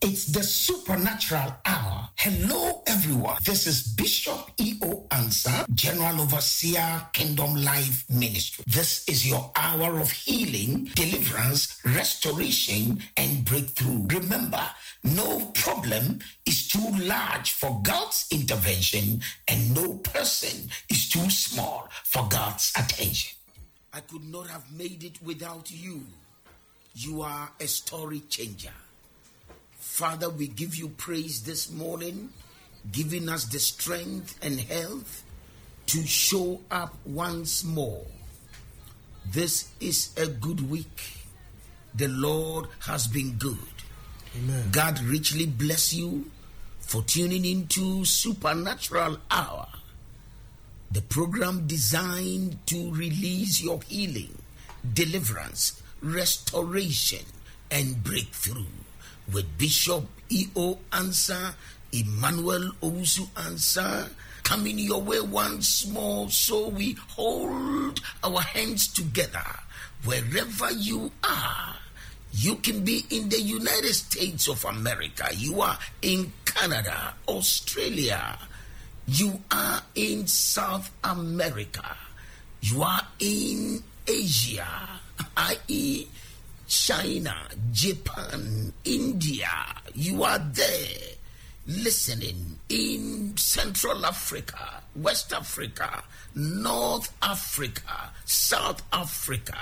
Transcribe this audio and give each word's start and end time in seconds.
It's 0.00 0.26
the 0.26 0.44
supernatural 0.44 1.56
hour. 1.66 2.08
Hello, 2.14 2.82
everyone. 2.86 3.36
This 3.44 3.66
is 3.66 3.82
Bishop 3.82 4.48
E.O. 4.56 5.08
Ansah, 5.10 5.68
General 5.74 6.20
Overseer, 6.20 7.08
Kingdom 7.12 7.56
Life 7.64 8.04
Ministry. 8.08 8.64
This 8.68 9.08
is 9.08 9.28
your 9.28 9.50
hour 9.56 9.98
of 9.98 10.08
healing, 10.12 10.84
deliverance, 10.94 11.80
restoration, 11.84 13.02
and 13.16 13.44
breakthrough. 13.44 14.06
Remember, 14.06 14.62
no 15.02 15.50
problem 15.54 16.20
is 16.46 16.68
too 16.68 16.88
large 17.00 17.50
for 17.50 17.80
God's 17.82 18.28
intervention, 18.30 19.20
and 19.48 19.74
no 19.74 19.94
person 19.94 20.70
is 20.88 21.08
too 21.08 21.28
small 21.28 21.88
for 22.04 22.24
God's 22.28 22.72
attention. 22.78 23.36
I 23.92 23.98
could 23.98 24.24
not 24.24 24.46
have 24.46 24.70
made 24.70 25.02
it 25.02 25.20
without 25.24 25.72
you. 25.72 26.02
You 26.94 27.22
are 27.22 27.50
a 27.58 27.66
story 27.66 28.22
changer. 28.28 28.70
Father, 29.78 30.28
we 30.28 30.48
give 30.48 30.74
you 30.76 30.88
praise 30.88 31.42
this 31.42 31.70
morning, 31.70 32.30
giving 32.90 33.28
us 33.28 33.44
the 33.44 33.58
strength 33.58 34.38
and 34.42 34.60
health 34.60 35.24
to 35.86 36.06
show 36.06 36.60
up 36.70 36.94
once 37.06 37.64
more. 37.64 38.04
This 39.24 39.70
is 39.80 40.12
a 40.16 40.26
good 40.26 40.68
week. 40.68 41.02
The 41.94 42.08
Lord 42.08 42.66
has 42.86 43.06
been 43.06 43.32
good. 43.38 43.56
Amen. 44.36 44.68
God 44.72 45.00
richly 45.00 45.46
bless 45.46 45.94
you 45.94 46.30
for 46.80 47.02
tuning 47.02 47.44
into 47.44 48.04
Supernatural 48.04 49.18
Hour, 49.30 49.68
the 50.90 51.02
program 51.02 51.66
designed 51.66 52.66
to 52.66 52.92
release 52.92 53.62
your 53.62 53.80
healing, 53.82 54.36
deliverance, 54.94 55.82
restoration, 56.02 57.24
and 57.70 58.02
breakthrough 58.02 58.64
with 59.32 59.46
Bishop 59.58 60.04
E.O. 60.30 60.78
Ansah, 60.92 61.54
Emmanuel 61.92 62.72
Owusu 62.82 63.28
Ansah, 63.34 64.08
coming 64.42 64.78
your 64.78 65.02
way 65.02 65.20
once 65.20 65.86
more. 65.88 66.30
So 66.30 66.68
we 66.68 66.96
hold 67.08 68.00
our 68.24 68.40
hands 68.40 68.88
together 68.88 69.44
wherever 70.04 70.70
you 70.72 71.12
are. 71.24 71.76
You 72.32 72.56
can 72.56 72.84
be 72.84 73.04
in 73.10 73.28
the 73.30 73.40
United 73.40 73.94
States 73.94 74.48
of 74.48 74.64
America. 74.64 75.28
You 75.34 75.60
are 75.62 75.78
in 76.02 76.32
Canada, 76.44 77.14
Australia. 77.26 78.38
You 79.06 79.40
are 79.50 79.82
in 79.94 80.26
South 80.26 80.90
America. 81.02 81.96
You 82.60 82.82
are 82.82 83.02
in 83.18 83.82
Asia, 84.06 84.68
i.e., 85.36 86.06
China, 86.68 87.34
Japan, 87.72 88.72
India. 88.84 89.50
You 89.94 90.22
are 90.22 90.38
there 90.38 91.16
listening 91.66 92.58
in 92.68 93.34
Central 93.38 94.04
Africa, 94.04 94.82
West 94.94 95.32
Africa, 95.32 96.04
North 96.34 97.10
Africa, 97.22 98.10
South 98.26 98.82
Africa. 98.92 99.58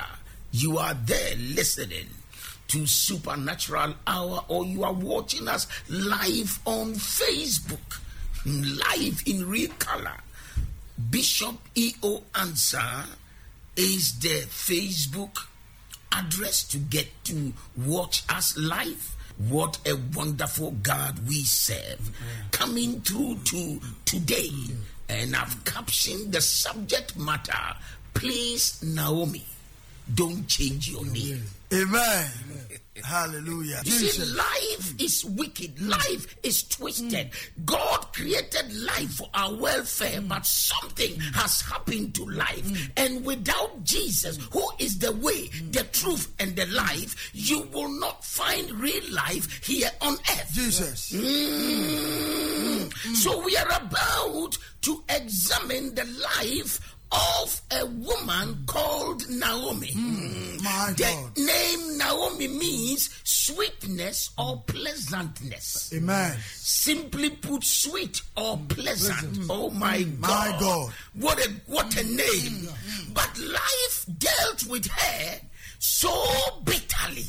You 0.50 0.78
are 0.78 0.94
there 0.94 1.36
listening 1.36 2.08
to 2.68 2.86
Supernatural 2.86 3.94
Hour, 4.06 4.44
or 4.48 4.64
you 4.64 4.82
are 4.82 4.92
watching 4.92 5.46
us 5.46 5.68
live 5.88 6.58
on 6.64 6.94
Facebook, 6.94 8.00
live 8.44 9.22
in 9.26 9.48
real 9.48 9.70
color. 9.78 10.16
Bishop 11.10 11.54
E.O. 11.76 12.24
Ansah 12.34 13.06
is 13.76 14.18
the 14.18 14.42
Facebook 14.48 15.46
address 16.12 16.64
to 16.64 16.78
get 16.78 17.08
to 17.24 17.52
watch 17.76 18.22
us 18.28 18.56
live. 18.56 19.14
What 19.38 19.78
a 19.86 19.94
wonderful 20.14 20.70
God 20.82 21.28
we 21.28 21.42
serve. 21.42 22.10
Coming 22.52 23.00
through 23.02 23.36
to 23.44 23.80
today, 24.04 24.50
and 25.08 25.36
I've 25.36 25.62
captioned 25.64 26.32
the 26.32 26.40
subject 26.40 27.18
matter. 27.18 27.76
Please, 28.14 28.82
Naomi, 28.82 29.44
don't 30.14 30.46
change 30.48 30.88
your 30.88 31.04
name. 31.04 31.42
Amen. 31.72 32.30
Hallelujah. 33.04 33.82
You 33.84 33.90
see, 33.90 34.34
life 34.34 34.94
is 35.00 35.24
wicked. 35.24 35.80
Life 35.80 36.36
is 36.42 36.62
twisted. 36.64 37.30
God 37.64 38.12
created 38.12 38.74
life 38.84 39.14
for 39.14 39.28
our 39.34 39.54
welfare, 39.54 40.20
but 40.22 40.46
something 40.46 41.18
has 41.34 41.60
happened 41.60 42.14
to 42.14 42.24
life. 42.24 42.90
And 42.96 43.24
without 43.24 43.84
Jesus, 43.84 44.38
who 44.52 44.66
is 44.78 44.98
the 44.98 45.12
way, 45.12 45.48
the 45.70 45.84
truth, 45.92 46.34
and 46.38 46.56
the 46.56 46.66
life, 46.66 47.30
you 47.34 47.68
will 47.72 47.90
not 48.00 48.24
find 48.24 48.70
real 48.72 49.04
life 49.12 49.64
here 49.64 49.90
on 50.00 50.14
earth. 50.14 50.50
Jesus. 50.52 51.12
Mm. 51.12 52.92
So 53.16 53.42
we 53.44 53.56
are 53.56 53.68
about 53.68 54.56
to 54.82 55.04
examine 55.08 55.94
the 55.94 56.04
life 56.04 56.95
of 57.12 57.60
a 57.70 57.86
woman 57.86 58.64
called 58.66 59.28
Naomi. 59.28 59.92
Hmm, 59.92 60.62
my 60.62 60.92
The 60.96 61.02
God. 61.04 61.36
name 61.38 61.98
Naomi 61.98 62.48
means 62.48 63.10
sweetness 63.24 64.30
or 64.38 64.62
pleasantness. 64.66 65.92
Amen. 65.94 66.36
Simply 66.52 67.30
put, 67.30 67.64
sweet 67.64 68.20
or 68.36 68.56
hmm, 68.56 68.66
pleasant. 68.66 69.38
Oh 69.48 69.70
my 69.70 69.98
hmm, 69.98 70.20
God. 70.20 70.50
My 70.50 70.56
God. 70.60 70.92
What 71.14 71.38
a 71.46 71.50
what 71.66 71.96
a 71.96 72.04
name. 72.04 72.68
But 73.14 73.38
life 73.38 74.06
dealt 74.18 74.66
with 74.66 74.86
her 74.86 75.40
so 75.78 76.12
bitterly 76.64 77.26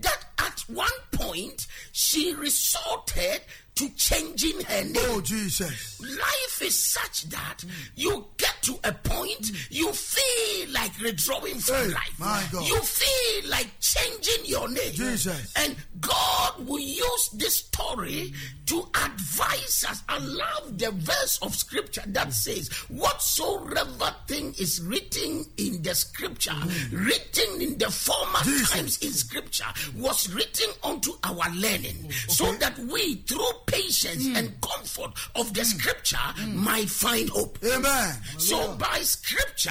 that 0.00 0.20
at 0.38 0.60
one 0.68 0.88
point 1.12 1.66
she 1.92 2.34
resorted 2.34 3.40
to 3.78 3.88
changing 3.90 4.60
her 4.62 4.82
name. 4.84 4.94
Oh, 4.96 5.20
Jesus. 5.20 6.00
Life 6.00 6.62
is 6.62 6.76
such 6.76 7.28
that 7.30 7.64
you 7.94 8.26
get 8.36 8.60
to 8.62 8.74
a 8.82 8.92
point 8.92 9.52
you 9.70 9.92
feel 9.92 10.72
like 10.72 10.90
withdrawing 11.00 11.58
from 11.60 11.76
Hey, 11.76 11.88
life. 11.88 12.14
my 12.18 12.44
God. 12.50 12.66
You 12.66 12.80
feel 12.80 13.50
like 13.50 13.68
changing 13.78 14.46
your 14.46 14.68
name. 14.68 14.92
Jesus. 14.92 15.52
And 15.56 15.76
God 16.00 16.66
will 16.66 16.80
use 16.80 17.30
this 17.34 17.54
story 17.56 18.32
to 18.66 18.82
advise 19.04 19.84
us. 19.88 20.02
I 20.08 20.18
love 20.18 20.76
the 20.76 20.90
verse 20.90 21.38
of 21.40 21.54
scripture 21.54 22.02
that 22.08 22.32
says, 22.32 22.68
Whatsoever 22.88 24.14
thing 24.26 24.54
is 24.58 24.82
written 24.82 25.44
in 25.56 25.82
the 25.82 25.94
scripture, 25.94 26.52
hmm. 26.52 26.96
written 26.96 27.62
in 27.62 27.78
the 27.78 27.90
former 27.90 28.40
Jesus. 28.42 28.70
times 28.70 28.98
in 29.02 29.12
scripture, 29.12 29.64
was 29.96 30.32
written 30.34 30.70
unto 30.82 31.12
our 31.24 31.48
learning, 31.54 31.96
oh, 32.06 32.10
so 32.28 32.52
that 32.54 32.76
we, 32.78 33.14
through 33.26 33.46
patience 33.68 34.26
hmm. 34.26 34.36
and 34.36 34.60
comfort 34.60 35.12
of 35.34 35.54
the 35.54 35.60
hmm. 35.60 35.78
scripture, 35.78 36.16
hmm. 36.16 36.56
might 36.64 36.88
find 36.88 37.28
hope. 37.28 37.58
Amen. 37.64 38.14
So 38.38 38.74
by 38.76 38.98
scripture, 39.00 39.70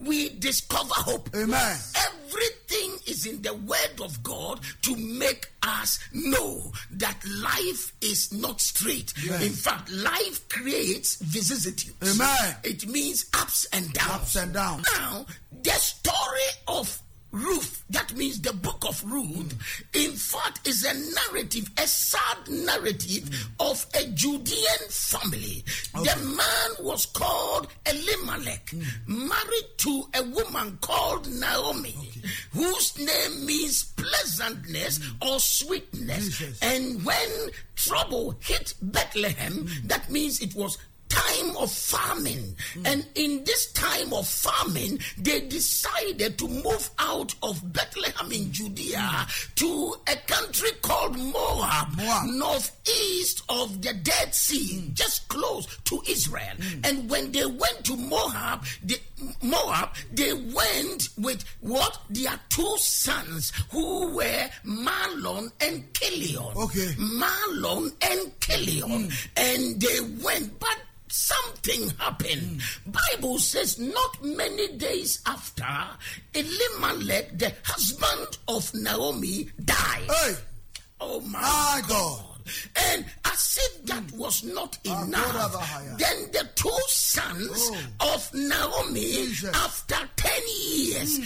we 0.00 0.28
discover 0.30 0.94
hope. 0.94 1.28
Amen. 1.34 1.76
Everything 1.96 2.98
is 3.06 3.26
in 3.26 3.42
the 3.42 3.54
word 3.54 4.00
of 4.02 4.22
God 4.22 4.60
to 4.82 4.96
make 4.96 5.50
us 5.62 5.98
know 6.12 6.72
that 6.92 7.16
life 7.40 7.92
is 8.00 8.32
not 8.32 8.60
straight. 8.60 9.12
Amen. 9.26 9.42
In 9.42 9.52
fact, 9.52 9.90
life 9.90 10.48
creates 10.48 11.16
vicissitudes. 11.16 12.20
Amen. 12.20 12.56
It 12.62 12.86
means 12.86 13.26
ups 13.34 13.66
and 13.72 13.92
downs. 13.92 14.10
Ups 14.10 14.36
and 14.36 14.52
downs. 14.52 14.86
Now, 14.96 15.26
the 15.62 15.70
story 15.70 16.48
of 16.68 17.02
Ruth, 17.30 17.84
that 17.90 18.16
means 18.16 18.40
the 18.40 18.52
of 19.02 19.10
Ruth, 19.10 19.86
in 19.94 20.12
fact, 20.12 20.66
is 20.66 20.84
a 20.84 20.94
narrative, 21.32 21.70
a 21.78 21.86
sad 21.86 22.48
narrative 22.48 23.48
of 23.60 23.86
a 23.94 24.06
Judean 24.08 24.88
family. 24.88 25.64
The 25.94 26.16
man 26.24 26.86
was 26.86 27.06
called 27.06 27.68
Elimelech, 27.86 28.70
hmm. 28.70 29.28
married 29.28 29.68
to 29.78 30.04
a 30.14 30.22
woman 30.22 30.78
called 30.80 31.28
Naomi, 31.32 31.94
whose 32.52 32.98
name 32.98 33.46
means 33.46 33.84
pleasantness 33.96 34.98
hmm. 35.02 35.28
or 35.28 35.40
sweetness. 35.40 36.38
Jesus. 36.38 36.62
And 36.62 37.04
when 37.04 37.50
trouble 37.76 38.36
hit 38.40 38.74
Bethlehem, 38.82 39.66
hmm. 39.66 39.86
that 39.86 40.10
means 40.10 40.40
it 40.40 40.54
was 40.54 40.78
time 41.18 41.56
of 41.56 41.70
famine. 41.70 42.54
And 42.84 43.06
in 43.14 43.44
this 43.44 43.72
time 43.72 44.12
of 44.12 44.26
famine, 44.26 44.98
they 45.18 45.40
decided 45.40 46.38
to 46.38 46.48
move 46.48 46.90
out 46.98 47.34
of 47.42 47.60
Bethlehem 47.72 48.30
in 48.32 48.52
Judea 48.52 49.26
to 49.56 49.96
a 50.06 50.16
country 50.26 50.70
called 50.82 51.18
Moab, 51.18 51.96
Moab. 51.96 52.26
northeast 52.26 53.42
of 53.48 53.82
the 53.82 53.94
Dead 53.94 54.34
Sea, 54.34 54.90
just 54.94 55.28
close 55.28 55.66
to 55.84 56.02
Israel. 56.08 56.56
And 56.84 57.08
when 57.10 57.32
they 57.32 57.46
went 57.46 57.84
to 57.84 57.96
Moab, 57.96 58.64
they, 58.82 58.96
Moab, 59.42 59.90
they 60.12 60.32
went 60.32 61.08
with 61.18 61.44
what? 61.60 61.98
Their 62.10 62.38
two 62.48 62.76
sons 62.78 63.52
who 63.70 64.14
were 64.14 64.48
Mahlon 64.64 65.50
and 65.60 65.92
Chilion. 65.94 66.52
Okay. 66.56 66.86
Mahlon 66.98 67.92
and 68.02 68.40
Chilion. 68.40 69.04
Hmm. 69.04 69.08
And 69.36 69.80
they 69.80 70.00
went, 70.22 70.58
but 70.58 70.78
something 71.10 71.90
happened. 71.98 72.60
Bible 72.86 73.38
says 73.38 73.78
not 73.78 74.22
many 74.22 74.76
days 74.76 75.22
after 75.26 75.64
Elimelech, 76.34 77.38
the 77.38 77.52
husband 77.64 78.38
of 78.48 78.72
Naomi, 78.74 79.48
died. 79.64 80.08
Hey. 80.10 80.34
Oh 81.00 81.20
my, 81.20 81.40
My 81.40 81.82
God. 81.88 82.18
God. 82.18 82.24
And 82.76 83.04
as 83.26 83.58
if 83.60 83.84
that 83.86 84.10
was 84.12 84.42
not 84.42 84.78
ah, 84.88 85.04
enough, 85.04 85.52
Agodabahaya. 85.52 85.98
then 85.98 86.30
the 86.32 86.48
two 86.54 86.70
sons 86.88 87.70
oh. 88.00 88.14
of 88.14 88.30
Naomi, 88.34 89.00
Jesus. 89.26 89.54
after 89.54 89.96
10 90.16 90.32
years, 90.72 91.18
hmm. 91.18 91.24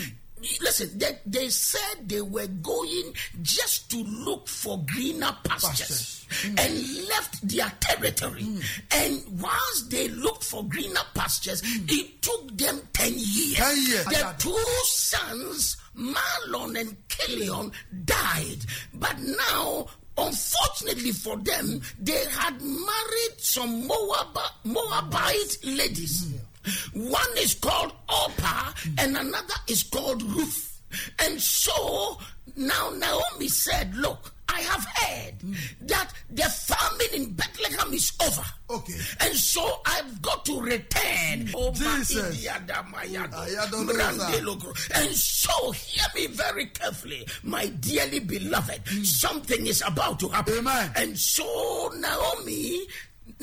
Listen, 0.60 0.98
they, 0.98 1.18
they 1.26 1.48
said 1.48 2.08
they 2.08 2.20
were 2.20 2.46
going 2.46 3.12
just 3.42 3.90
to 3.90 3.98
look 3.98 4.48
for 4.48 4.84
greener 4.92 5.36
pastures 5.44 6.26
mm. 6.42 6.60
and 6.60 7.08
left 7.08 7.46
their 7.46 7.70
territory. 7.80 8.42
Mm. 8.42 8.64
And 8.92 9.40
once 9.40 9.82
they 9.88 10.08
looked 10.08 10.44
for 10.44 10.64
greener 10.64 11.00
pastures, 11.14 11.62
mm. 11.62 11.90
it 11.90 12.22
took 12.22 12.56
them 12.56 12.80
10 12.92 13.12
years. 13.14 13.56
10 13.56 13.86
years. 13.86 14.04
The 14.06 14.34
two 14.38 14.58
sons, 14.84 15.76
Mahlon 15.96 16.80
and 16.80 16.96
Chilion, 17.08 17.72
died. 18.04 18.58
But 18.94 19.18
now, 19.20 19.86
unfortunately 20.19 21.12
for 21.12 21.37
them, 21.37 21.81
they 22.00 22.25
had 22.26 22.61
married 22.61 23.38
some 23.38 23.87
Moab, 23.87 24.38
Moabite 24.64 25.56
ladies. 25.64 26.26
Mm. 26.26 27.11
One 27.11 27.38
is 27.38 27.55
called 27.55 27.93
Orpah 28.09 28.73
and 28.99 29.17
another 29.17 29.55
is 29.69 29.82
called 29.82 30.23
Ruth. 30.23 30.71
And 31.20 31.40
so 31.40 32.18
now 32.56 32.90
Naomi 32.90 33.48
said, 33.48 33.94
Look, 33.96 34.32
I 34.48 34.60
have 34.60 34.84
heard 34.84 35.34
hmm. 35.40 35.52
that 35.86 36.12
the 36.30 36.42
famine 36.42 37.14
in 37.14 37.32
Bethlehem 37.32 37.92
is 37.92 38.12
over. 38.22 38.44
Okay. 38.70 38.94
And 39.20 39.34
so 39.34 39.80
I've 39.86 40.20
got 40.20 40.44
to 40.46 40.60
return. 40.60 41.48
Oh, 41.54 41.72
Jesus. 41.72 42.44
Idiadamayado, 42.44 43.32
Ayadolosa. 43.32 44.18
Brandelogro. 44.18 45.00
And 45.00 45.14
so 45.14 45.72
hear 45.72 46.04
me 46.14 46.26
very 46.26 46.66
carefully, 46.66 47.26
my 47.42 47.66
dearly 47.66 48.20
beloved. 48.20 48.82
Hmm. 48.86 49.02
Something 49.04 49.66
is 49.66 49.82
about 49.86 50.20
to 50.20 50.28
happen. 50.28 50.58
Amen. 50.58 50.90
And 50.96 51.18
so 51.18 51.90
Naomi 51.98 52.86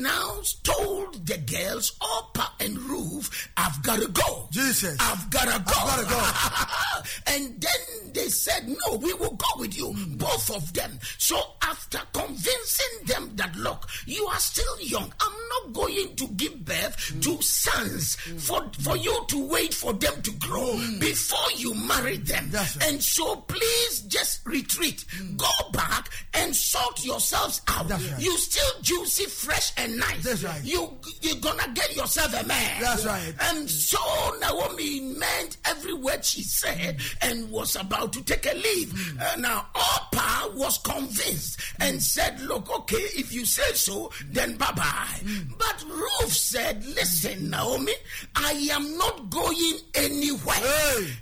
now 0.00 0.40
told 0.62 1.26
the 1.26 1.38
girls, 1.38 1.92
Orpah 2.00 2.48
and 2.60 2.78
Ruth, 2.78 3.48
I've 3.56 3.82
got 3.82 4.00
to 4.00 4.08
go. 4.08 4.48
Jesus. 4.50 4.96
I've 5.00 5.30
got 5.30 5.44
to 5.44 5.58
go. 5.58 5.72
I've 5.76 6.08
gotta 6.08 7.04
and 7.26 7.60
then 7.60 8.12
they 8.12 8.28
said, 8.28 8.68
No, 8.68 8.96
we 8.96 9.12
will 9.14 9.32
go 9.34 9.46
with 9.58 9.76
you, 9.76 9.94
both 10.16 10.50
of 10.54 10.72
them. 10.72 10.98
So 11.18 11.40
after 11.62 12.00
convincing 12.12 13.06
them 13.06 13.30
that, 13.36 13.54
look, 13.56 13.88
you 14.06 14.24
are 14.26 14.38
still 14.38 14.80
young, 14.80 15.12
I'm 15.20 15.32
going 15.72 16.16
to 16.16 16.26
give 16.28 16.64
birth 16.64 17.20
to 17.20 17.40
sons 17.42 18.16
for, 18.16 18.70
for 18.80 18.96
you 18.96 19.16
to 19.28 19.48
wait 19.48 19.74
for 19.74 19.92
them 19.92 20.20
to 20.22 20.30
grow 20.32 20.72
before 20.98 21.50
you 21.56 21.74
marry 21.74 22.16
them. 22.18 22.50
Right. 22.52 22.76
And 22.88 23.02
so 23.02 23.36
please 23.36 24.00
just 24.02 24.44
retreat, 24.46 25.04
go 25.36 25.70
back 25.72 26.08
and 26.34 26.54
sort 26.54 27.04
yourselves 27.04 27.60
out. 27.68 27.90
Right. 27.90 28.00
You 28.18 28.36
still 28.38 28.80
juicy, 28.82 29.24
fresh, 29.26 29.72
and 29.76 29.96
nice. 29.98 30.22
That's 30.24 30.44
right. 30.44 30.62
You 30.64 30.90
you're 31.22 31.36
gonna 31.40 31.72
get 31.74 31.94
yourself 31.96 32.32
a 32.40 32.46
man. 32.46 32.80
That's 32.80 33.04
right. 33.04 33.34
And 33.40 33.68
so 33.68 33.98
Naomi 34.40 35.00
meant 35.00 35.56
every 35.64 35.94
word 35.94 36.24
she 36.24 36.42
said 36.42 36.98
and 37.22 37.50
was 37.50 37.76
about 37.76 38.12
to 38.14 38.22
take 38.22 38.46
a 38.46 38.54
leave. 38.54 39.18
Uh, 39.20 39.36
now 39.38 39.66
Orpah 39.74 40.48
was 40.54 40.78
convinced 40.78 41.60
and 41.80 42.02
said, 42.02 42.40
"Look, 42.40 42.70
okay, 42.70 42.96
if 43.16 43.32
you 43.32 43.44
say 43.44 43.72
so, 43.74 44.10
then 44.30 44.56
bye 44.56 44.72
bye." 44.72 45.20
But 45.60 45.84
Ruth 45.88 46.32
said, 46.32 46.84
"Listen, 46.84 47.50
Naomi, 47.50 47.92
I 48.34 48.52
am 48.72 48.96
not 48.96 49.30
going 49.30 49.78
anywhere." 49.94 50.56
Hey. 50.56 51.16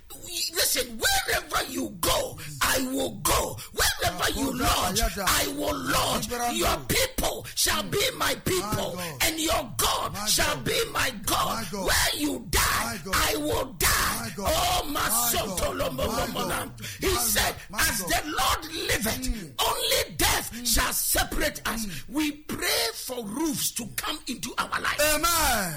Listen, 0.54 0.98
wherever 0.98 1.70
you 1.70 1.90
go, 2.00 2.38
I 2.62 2.82
will 2.92 3.12
go. 3.22 3.56
Wherever 3.72 4.30
you 4.38 4.52
lodge, 4.58 5.00
I 5.18 5.48
will 5.56 5.76
lodge. 5.76 6.28
Your 6.54 6.76
people 6.88 7.46
shall 7.54 7.82
be 7.82 8.02
my 8.16 8.34
people, 8.44 8.98
and 9.22 9.38
your 9.38 9.72
God 9.76 10.12
My 10.12 10.26
shall 10.26 10.54
God. 10.56 10.64
be 10.64 10.80
my 10.92 11.10
God. 11.24 11.56
My 11.56 11.64
God. 11.72 11.86
Where 11.86 12.20
you 12.22 12.46
die, 12.50 12.98
I 13.12 13.36
will 13.36 13.64
die. 13.78 14.32
Oh, 14.38 14.82
my 14.86 15.00
My 15.00 15.08
soul, 15.08 15.56
God. 15.56 15.94
My 15.94 16.04
Tolomomomona. 16.04 16.80
He 17.00 17.08
said, 17.08 17.54
As 17.74 17.98
the 17.98 18.20
Lord 18.26 18.74
liveth, 18.88 19.28
mm. 19.28 19.50
only 19.66 20.14
death 20.16 20.52
mm. 20.54 20.66
shall 20.66 20.92
separate 20.92 21.60
us. 21.66 21.86
Mm. 21.86 22.08
We 22.08 22.32
pray 22.32 22.86
for 22.94 23.24
roofs 23.24 23.70
to 23.72 23.86
come 23.96 24.18
into 24.28 24.54
our 24.58 24.80
life. 24.80 25.00
Amen. 25.14 25.74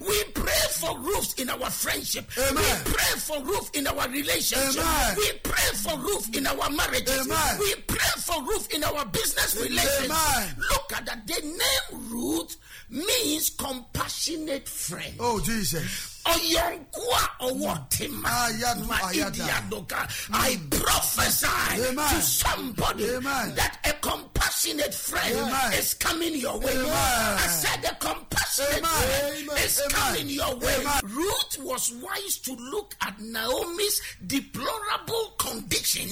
We 0.00 0.24
pray 0.34 0.62
for 0.72 0.98
roofs 0.98 1.34
in 1.34 1.48
our 1.48 1.70
friendship. 1.70 2.28
Amen. 2.36 2.54
We 2.54 2.92
pray 2.92 3.18
for 3.18 3.42
roof 3.42 3.70
in 3.74 3.86
our 3.86 4.08
relationship. 4.08 4.82
Amen. 4.84 5.16
We 5.16 5.32
pray 5.42 5.70
for 5.76 5.98
roof 5.98 6.36
in 6.36 6.46
our 6.46 6.70
marriages. 6.70 7.26
Amen. 7.26 7.58
We 7.58 7.74
pray 7.86 8.12
for 8.18 8.42
roof 8.42 8.68
in 8.74 8.82
our 8.84 9.04
business 9.06 9.56
relations. 9.60 10.08
Look 10.70 10.92
at 10.96 11.06
that. 11.06 11.26
The 11.26 11.40
name 11.42 12.10
Ruth 12.10 12.56
means 12.88 13.50
compassionate 13.50 14.68
friend. 14.68 15.14
Oh, 15.20 15.40
Jesus. 15.40 16.09
Ọyọnkwa 16.24 17.20
ọwọtima. 17.40 18.28
Hmm. 18.28 18.44
Ayadu, 18.44 18.84
Ma 18.86 18.96
ayada. 19.08 19.28
idiadoka. 19.30 19.96
Hmm. 20.26 20.34
I 20.34 20.56
prophesy 20.70 21.46
Amen. 21.88 22.08
to 22.10 22.20
somebody 22.22 23.04
Amen. 23.14 23.54
that 23.54 23.78
a 23.84 23.92
compassionate 24.00 24.94
friend 24.94 25.38
Amen. 25.38 25.72
is 25.72 25.94
coming 25.94 26.34
your 26.36 26.58
way. 26.58 26.72
I 26.76 27.46
said 27.48 27.84
a 27.84 27.94
compassionate 27.96 28.84
friend 28.86 29.48
is 29.64 29.80
coming 29.90 30.28
your 30.28 30.54
way. 30.56 30.84
Ruth 31.04 31.58
was 31.60 31.92
wise 32.02 32.36
to 32.38 32.52
look 32.54 32.94
at 33.02 33.18
Naomi's 33.20 34.00
deplorable 34.26 35.34
condition 35.38 36.02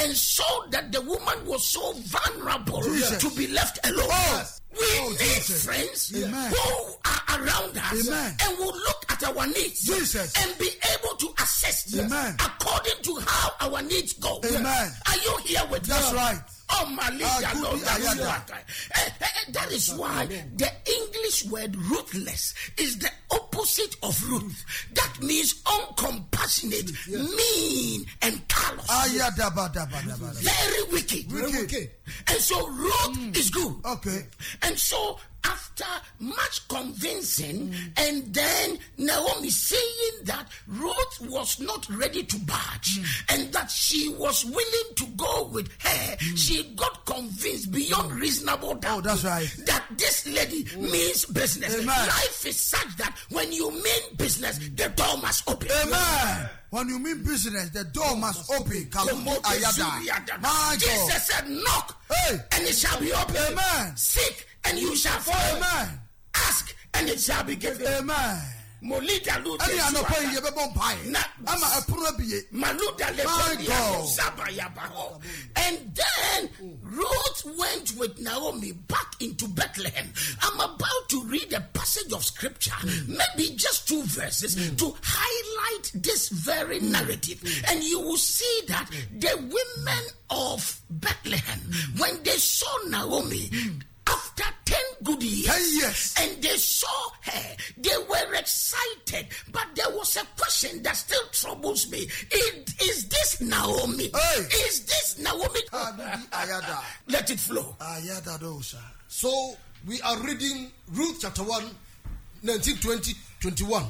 and 0.00 0.16
saw 0.16 0.66
that 0.70 0.92
the 0.92 1.00
woman 1.02 1.46
was 1.46 1.66
so 1.66 1.92
vulnerable 1.92 2.82
Jesus. 2.82 3.18
to 3.22 3.30
be 3.36 3.46
left 3.48 3.78
alone. 3.86 4.06
Oh. 4.10 4.44
We 4.78 4.86
Oh, 5.00 5.08
need 5.10 5.18
Jesus. 5.18 5.64
friends 5.64 6.08
who 6.10 6.24
are 6.24 7.40
around 7.40 7.76
us 7.78 8.06
Amen. 8.06 8.36
and 8.42 8.58
will 8.58 8.66
look 8.86 8.97
at 9.22 9.36
our 9.36 9.46
needs 9.46 9.80
Jesus. 9.86 10.32
and 10.42 10.58
be 10.58 10.68
able 10.94 11.16
to 11.16 11.28
assist 11.42 11.94
Amen. 11.98 12.36
according 12.40 13.02
to 13.02 13.18
how 13.26 13.50
our 13.60 13.82
needs 13.82 14.12
go. 14.14 14.40
Amen. 14.44 14.64
Are 15.06 15.16
you 15.16 15.36
here 15.44 15.62
with 15.70 15.82
That's 15.84 16.12
me? 16.12 16.18
right. 16.18 16.36
Malia, 16.36 16.36
no, 16.36 16.42
good, 16.42 16.44
that's 16.44 16.52
right. 16.52 16.57
That 19.52 19.72
is 19.72 19.94
why 19.94 20.26
the 20.26 20.70
English 20.86 21.46
word 21.46 21.74
ruthless 21.76 22.54
is 22.76 22.98
the 22.98 23.10
opposite 23.30 23.96
of 24.02 24.22
ruth. 24.28 24.64
That 24.94 25.22
means 25.22 25.54
uncompassionate, 25.62 26.92
mean, 27.08 28.04
and 28.22 28.46
callous. 28.48 28.86
Very 30.42 30.82
wicked. 30.92 31.32
Wicked. 31.32 31.90
And 32.28 32.38
so 32.38 32.68
Ruth 32.68 33.36
is 33.36 33.50
good. 33.50 33.74
Okay. 33.84 34.26
And 34.62 34.78
so 34.78 35.18
after 35.44 35.84
much 36.18 36.66
convincing, 36.68 37.72
and 37.96 38.34
then 38.34 38.78
Naomi 38.98 39.50
saying 39.50 40.24
that 40.24 40.46
Ruth 40.66 41.20
was 41.22 41.60
not 41.60 41.88
ready 41.90 42.24
to 42.24 42.38
budge, 42.40 42.98
and 43.27 43.27
that 43.68 43.74
she 43.74 44.08
was 44.14 44.44
willing 44.44 44.94
to 44.96 45.06
go 45.16 45.50
with 45.52 45.70
her, 45.82 46.16
hmm. 46.20 46.36
she 46.36 46.62
got 46.74 47.04
convinced 47.04 47.70
beyond 47.70 48.12
reasonable 48.12 48.74
doubt. 48.76 48.98
Oh, 48.98 49.00
that's 49.00 49.24
right. 49.24 49.46
That 49.66 49.84
this 49.96 50.26
lady 50.26 50.66
oh. 50.76 50.80
means 50.80 51.26
business. 51.26 51.74
Amen. 51.74 51.86
Life 51.86 52.46
is 52.46 52.58
such 52.58 52.96
that 52.96 53.14
when 53.30 53.52
you 53.52 53.70
mean 53.70 54.02
business, 54.16 54.58
the 54.58 54.88
door 54.88 55.18
must 55.18 55.48
open. 55.48 55.68
Amen. 55.84 56.48
When 56.70 56.88
you 56.88 56.98
mean 56.98 57.22
business, 57.22 57.70
the 57.70 57.84
door 57.84 58.16
must 58.16 58.50
open. 58.50 58.88
My 58.94 59.38
God. 60.40 60.78
Jesus 60.78 61.26
said, 61.26 61.48
Knock, 61.48 61.96
Hey. 62.10 62.38
and 62.52 62.64
it 62.64 62.74
shall 62.74 62.98
be 63.00 63.12
open. 63.12 63.36
Amen. 63.36 63.96
Seek, 63.96 64.46
and 64.64 64.78
you 64.78 64.96
shall 64.96 65.18
find. 65.20 65.62
Amen. 65.62 66.00
Ask, 66.34 66.74
and 66.94 67.08
it 67.08 67.20
shall 67.20 67.44
be 67.44 67.56
given. 67.56 67.86
Amen. 67.86 68.57
Molida 68.82 69.42
lu 69.44 69.56
Ɛne 69.58 69.66
Jesu 69.74 69.80
anɔpa 69.96 70.20
yi 70.20 70.26
ada. 70.26 70.40
yɛbɛbɔ 70.50 70.74
mpae 70.74 71.04
Na- 71.10 71.24
ama 71.46 71.66
ɛpono 71.66 72.06
abie 72.08 72.42
Maluda 72.52 73.16
le 73.16 73.24
My 73.24 73.30
Kodia 73.30 73.66
God. 73.66 74.08
Zabayabaho. 74.16 75.20
And 75.56 75.94
then 75.96 76.50
Ruth 76.82 77.44
went 77.58 77.96
with 77.96 78.18
Naomi 78.20 78.72
back 78.72 79.14
into 79.20 79.48
Bethlehem. 79.48 80.12
I'm 80.42 80.60
about 80.60 81.08
to 81.08 81.24
read 81.24 81.52
a 81.52 81.60
passage 81.72 82.12
of 82.12 82.24
scripture, 82.24 82.72
maybe 83.08 83.54
just 83.56 83.88
two 83.88 84.02
verses, 84.04 84.54
to 84.76 84.94
highlight 85.02 85.90
this 85.94 86.28
very 86.28 86.78
narrative. 86.80 87.42
And 87.68 87.82
you 87.82 87.98
will 88.00 88.16
see 88.16 88.62
that 88.68 88.88
the 89.18 89.36
women 89.36 90.04
of 90.30 90.80
Bethlehem, 90.90 91.60
when 91.96 92.22
they 92.22 92.36
saw 92.36 92.72
Naomi, 92.88 93.50
Naomi? 103.58 104.10
Hey. 104.14 104.40
Is 104.66 104.84
this 104.84 105.18
Naomi? 105.18 105.60
Ah, 105.72 105.92
Ayada. 106.32 106.82
Let 107.08 107.30
it 107.30 107.40
flow. 107.40 107.74
Ayada 107.80 108.38
dosa. 108.38 108.78
So 109.08 109.56
we 109.86 110.00
are 110.02 110.18
reading 110.22 110.70
Ruth 110.92 111.18
chapter 111.22 111.42
1, 111.42 111.64
19, 112.42 112.76
20, 112.76 113.14
21. 113.40 113.84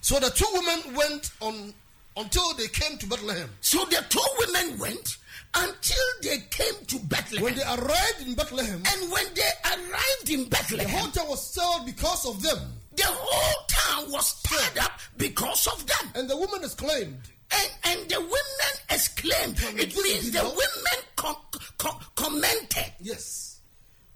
So 0.00 0.18
the 0.18 0.30
two 0.30 0.46
women 0.52 0.94
went 0.96 1.30
on 1.40 1.72
until 2.16 2.52
they 2.54 2.66
came 2.68 2.98
to 2.98 3.06
Bethlehem. 3.06 3.48
So 3.60 3.84
the 3.86 4.04
two 4.08 4.20
women 4.38 4.78
went 4.78 5.16
until 5.54 6.06
they 6.22 6.38
came 6.50 6.74
to 6.88 6.98
Bethlehem. 7.06 7.44
When 7.44 7.54
they 7.54 7.62
arrived 7.62 8.26
in 8.26 8.34
Bethlehem, 8.34 8.82
and 8.92 9.12
when 9.12 9.26
they 9.34 9.50
arrived 9.70 10.30
in 10.30 10.48
Bethlehem. 10.48 10.86
the 10.90 10.98
whole 10.98 11.10
town 11.10 11.28
was 11.28 11.46
sold 11.54 11.86
because 11.86 12.26
of 12.26 12.42
them. 12.42 12.58
the 12.96 13.04
whole 13.06 13.66
town 13.68 14.10
was 14.12 14.26
stirred 14.28 14.78
up 14.84 14.92
because 15.16 15.66
of 15.66 15.86
them. 15.86 16.10
And 16.14 16.28
the 16.28 16.36
woman 16.36 16.60
exclaimed, 16.62 17.20
And, 17.54 17.70
and 17.84 18.10
the 18.10 18.20
women 18.20 18.72
exclaimed. 18.90 19.58
It 19.78 19.94
means 19.96 20.30
the 20.30 20.42
women 20.42 21.04
com- 21.16 21.36
com- 21.78 21.98
commented, 22.14 22.92
Yes. 23.00 23.60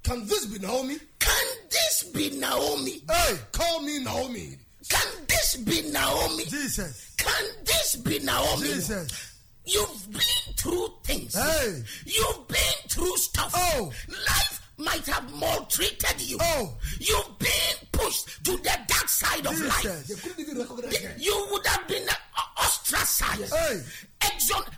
Can 0.03 0.25
this 0.27 0.47
be 0.47 0.59
Naomi? 0.61 0.97
Can 1.19 1.47
this 1.69 2.05
be 2.15 2.31
Naomi? 2.39 3.03
Hey, 3.11 3.37
call 3.53 3.83
me 3.83 3.99
Naomi. 4.05 4.57
Can 4.89 5.09
this 5.27 5.57
be 5.57 5.91
Naomi? 5.91 6.45
Jesus. 6.45 7.13
Can 7.17 7.45
this 7.65 7.97
be 7.97 8.21
Naomi? 8.21 8.69
Jesus. 8.69 9.33
You've 9.65 10.13
been 10.13 10.55
through 10.57 10.89
things. 11.03 11.35
Hey. 11.35 11.83
You've 12.05 12.47
been 12.47 12.89
through 12.89 13.17
stuff. 13.17 13.53
Oh. 13.57 13.91
Life 14.09 14.71
might 14.79 15.05
have 15.07 15.35
maltreated 15.35 16.21
you. 16.21 16.39
Oh. 16.41 16.75
You've 17.01 17.39
been 17.41 17.89
pushed 17.91 18.45
to 18.45 18.53
the 18.53 18.79
dark 18.87 19.09
side 19.09 19.45
of 19.45 19.61
life. 19.61 19.83
Jesus. 19.83 20.07
They 20.07 20.15
couldn't 20.29 20.41
even 20.41 20.59
recognize 20.59 20.97
her. 20.99 21.15
You 21.19 21.49
would 21.51 21.67
have 21.67 21.89
been 21.89 22.09
uh, 22.09 22.56
ostracized. 22.77 23.55
Hey. 23.55 23.83
Exon- 24.21 24.69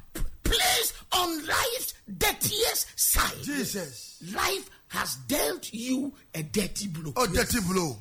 placed 0.44 0.94
on 1.12 1.46
life's 1.46 1.94
dirtiest 2.16 2.98
side. 2.98 3.42
Jesus. 3.42 4.16
Life 4.34 4.70
has 4.88 5.16
dealt 5.28 5.72
you 5.72 6.12
a 6.34 6.42
dirty 6.42 6.88
blow. 6.88 7.12
Oh, 7.16 7.26
dirty 7.26 7.58
blow. 7.60 7.96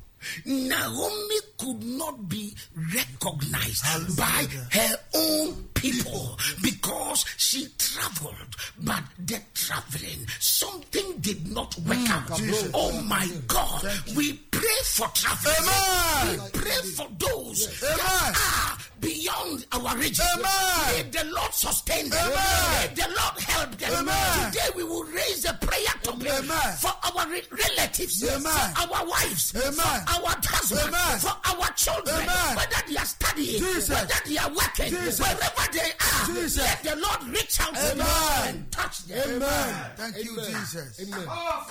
Naomi 0.45 1.35
could 1.57 1.83
not 1.83 2.27
be 2.27 2.55
recognized 2.93 3.85
Hallelujah. 3.85 4.15
by 4.17 4.47
her 4.71 4.95
own 5.13 5.53
people 5.75 6.37
because 6.61 7.23
she 7.37 7.67
traveled, 7.77 8.55
but 8.81 9.03
the 9.19 9.39
traveling, 9.53 10.25
something 10.39 11.17
did 11.19 11.51
not 11.53 11.77
work 11.79 12.09
out. 12.09 12.27
Mm, 12.29 12.37
Jesus. 12.37 12.71
Oh 12.73 12.99
my 13.03 13.29
God, 13.47 13.85
we 14.15 14.33
pray 14.49 14.81
for 14.85 15.07
travel. 15.09 15.51
Amen. 15.59 16.39
We 16.53 16.59
pray 16.61 16.81
for 16.95 17.07
those 17.19 17.79
that 17.81 17.99
are 17.99 18.76
beyond 18.99 19.65
our 19.71 19.97
reach. 19.97 20.19
Amen. 20.19 20.43
May 20.91 21.03
the 21.09 21.25
Lord 21.31 21.53
sustain 21.53 22.09
them. 22.09 22.19
Amen. 22.31 22.89
May 22.89 22.93
the 22.95 23.07
Lord 23.07 23.39
help 23.39 23.71
them. 23.77 23.93
Amen. 23.93 24.51
Today 24.51 24.69
we 24.75 24.83
will 24.83 25.03
raise 25.05 25.45
a 25.45 25.53
prayer 25.53 25.93
to 26.03 26.11
Amen. 26.11 26.73
for 26.79 26.93
our 27.03 27.27
re- 27.29 27.43
relatives, 27.51 28.21
for 28.21 28.31
our 28.41 29.05
wives, 29.07 29.51
for 29.51 29.81
our 29.81 30.35
husbands, 30.43 31.23
for 31.23 31.35
our 31.45 31.71
children, 31.73 32.27
whether 32.55 32.81
they 32.87 32.97
are 32.97 33.05
studying, 33.05 33.59
Jesus. 33.59 33.89
whether 33.89 34.19
they 34.25 34.37
are 34.37 34.49
working, 34.49 34.89
Jesus. 34.89 35.19
wherever 35.19 35.71
they 35.71 35.91
are. 35.91 36.25
Jesus. 36.27 36.57
Let 36.57 36.83
the 36.83 36.95
Lord 36.95 37.23
reach 37.33 37.59
out 37.61 37.75
to 37.75 37.95
them 37.95 38.07
and 38.47 38.71
touch 38.71 39.05
them. 39.05 39.41
Amen. 39.41 39.91
Thank 39.95 40.17
you. 40.23 40.35
Jesus. 40.41 40.99
Amen. 41.01 41.27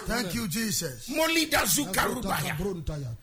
Thank 0.06 0.34
you, 0.34 0.48
Jesus. 0.48 1.08
Molida 1.08 1.64
Zukarubaya. 1.66 2.56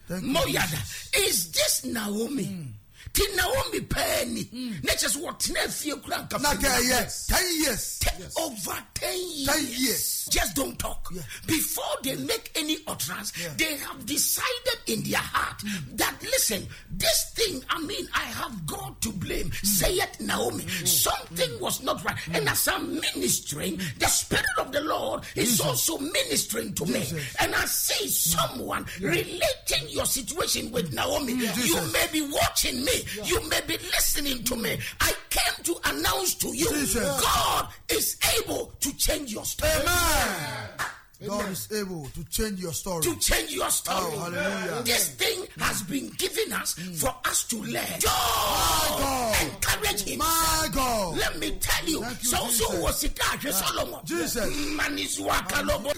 Thank 0.08 0.24
you. 0.24 0.34
Moyada. 0.34 1.18
Is 1.28 1.52
this 1.52 1.86
Naomi? 1.86 2.46
Hmm. 2.46 2.83
Ti 3.14 3.24
Naomi 3.36 3.82
penny. 3.82 4.50
Nature's 4.84 5.16
what 5.18 5.42
fie 5.44 5.92
kura 6.02 6.18
nka 6.28 6.30
there 6.30 6.42
na-. 6.42 6.58
Ten 7.30 7.60
years. 7.62 8.00
Over 8.38 8.78
10 8.96 9.18
years. 9.36 9.46
10 9.46 9.66
years. 9.68 10.28
Just 10.32 10.56
don't 10.56 10.78
talk. 10.80 11.10
Yeah. 11.14 11.22
Before 11.46 11.84
they 12.04 12.16
make 12.16 12.52
any 12.56 12.78
utterance, 12.88 13.32
Yeah. 13.40 13.50
they 13.58 13.76
have 13.78 14.06
decided 14.06 14.80
in 14.88 15.04
their 15.04 15.20
heart 15.20 15.62
that, 15.96 16.16
listen, 16.24 16.68
this 16.90 17.26
thing, 17.36 17.64
I 17.70 17.80
mean, 17.82 18.08
I 18.16 18.22
have 18.22 18.66
God 18.66 19.00
to 19.02 19.12
blame. 19.12 19.50
Mm. 19.52 19.66
Say 19.66 19.94
it, 19.94 20.20
Naomi. 20.20 20.64
Mm. 20.64 20.88
Something 20.88 21.60
was 21.60 21.84
not 21.84 22.04
right. 22.04 22.16
Mm. 22.16 22.38
And 22.38 22.50
as 22.50 22.68
I'm 22.68 22.96
ministering, 23.00 23.80
the 24.00 24.08
Spirit 24.08 24.46
of 24.58 24.72
the 24.72 24.82
Lord 24.82 25.22
is 25.36 25.60
also 25.62 25.98
ministering 26.00 26.74
to 26.76 26.86
me. 26.86 27.06
And 27.40 27.54
I 27.54 27.66
see 27.66 28.08
someone 28.08 28.86
relating 29.02 29.90
your 29.90 30.06
situation 30.06 30.72
with 30.72 30.94
Naomi. 30.94 31.34
You 31.34 31.80
may 31.92 32.08
be 32.12 32.22
watching 32.22 32.84
me, 32.86 33.03
you 33.24 33.48
may 33.50 33.62
be 33.62 33.78
listening 33.78 34.44
to 34.44 34.56
me. 34.56 34.78
I 35.00 35.14
came 35.30 35.64
to 35.64 35.76
announce 35.86 36.36
to 36.36 36.48
you 36.50 36.70
Jesus. 36.70 37.22
God 37.22 37.68
is 37.90 38.18
able 38.40 38.74
to 38.80 38.96
change 38.98 39.32
your 39.34 39.46
story. 39.46 39.72
Amen. 39.82 40.70
God 41.26 41.52
is 41.52 41.72
able 41.72 42.06
to 42.16 42.24
change 42.26 42.60
your 42.60 42.74
story. 42.74 43.04
To 43.04 43.16
change 43.20 43.52
your 43.52 43.70
story. 43.70 43.98
Oh, 44.00 44.20
hallelujah. 44.20 44.84
This 44.84 45.10
thing 45.10 45.46
has 45.58 45.82
been 45.84 46.10
given 46.18 46.52
us 46.52 46.74
for 46.74 47.16
us 47.26 47.46
to 47.46 47.58
learn. 47.58 47.86
God. 48.02 49.00
God 49.00 49.42
encourage 49.42 50.02
him. 50.02 50.20
My 50.20 50.68
God. 50.74 51.18
Let 51.18 51.40
me 51.40 51.52
tell 51.60 51.88
you, 51.88 52.04
you, 52.04 52.14
so 52.16 52.38
so 52.48 52.68
Jesus. 52.68 52.84
was 52.84 53.04
it 53.04 53.16
Ahwe 53.16 53.52
Solomon. 53.52 54.00
Jesus. 54.06 54.46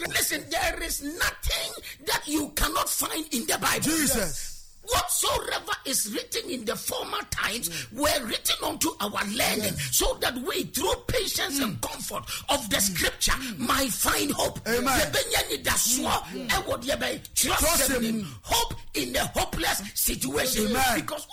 Listen, 0.10 0.44
there 0.50 0.84
is 0.84 1.02
nothing 1.02 1.84
that 2.06 2.22
you 2.28 2.50
cannot 2.50 2.90
find 2.90 3.26
in 3.34 3.48
the 3.48 3.58
Bible. 3.58 3.82
Jesus. 3.82 4.55
Whatsoever 4.88 5.72
is 5.86 6.12
written 6.14 6.50
in 6.50 6.66
the 6.66 6.76
former 6.76 7.22
times 7.32 7.70
were 7.92 8.26
written 8.26 8.56
unto 8.64 8.90
our 9.02 9.24
learning, 9.26 9.74
so 9.92 10.18
that 10.22 10.36
we, 10.38 10.64
through 10.64 10.94
patience 11.08 11.60
and 11.60 11.76
mm. 11.76 11.82
comfort 11.82 12.24
of 12.50 12.70
the 12.70 12.78
mm. 12.78 12.82
scripture, 12.82 13.32
mm. 13.34 13.60
might 13.60 13.92
find 13.92 14.32
hope. 14.32 14.60
Amen. 14.68 15.00
Yɛbɛnya 15.00 15.42
nidasoɔ 15.50 16.48
ɛwɔ 16.50 16.84
deɛ 16.84 16.98
bɛyɛ 17.00 17.22
Trust 17.36 17.92
him. 17.92 18.26
hope 18.42 18.74
in 18.94 19.16
a 19.16 19.26
hopeless 19.28 19.82
situation 19.94 20.68
Amen. 20.68 20.96
because 21.02 21.28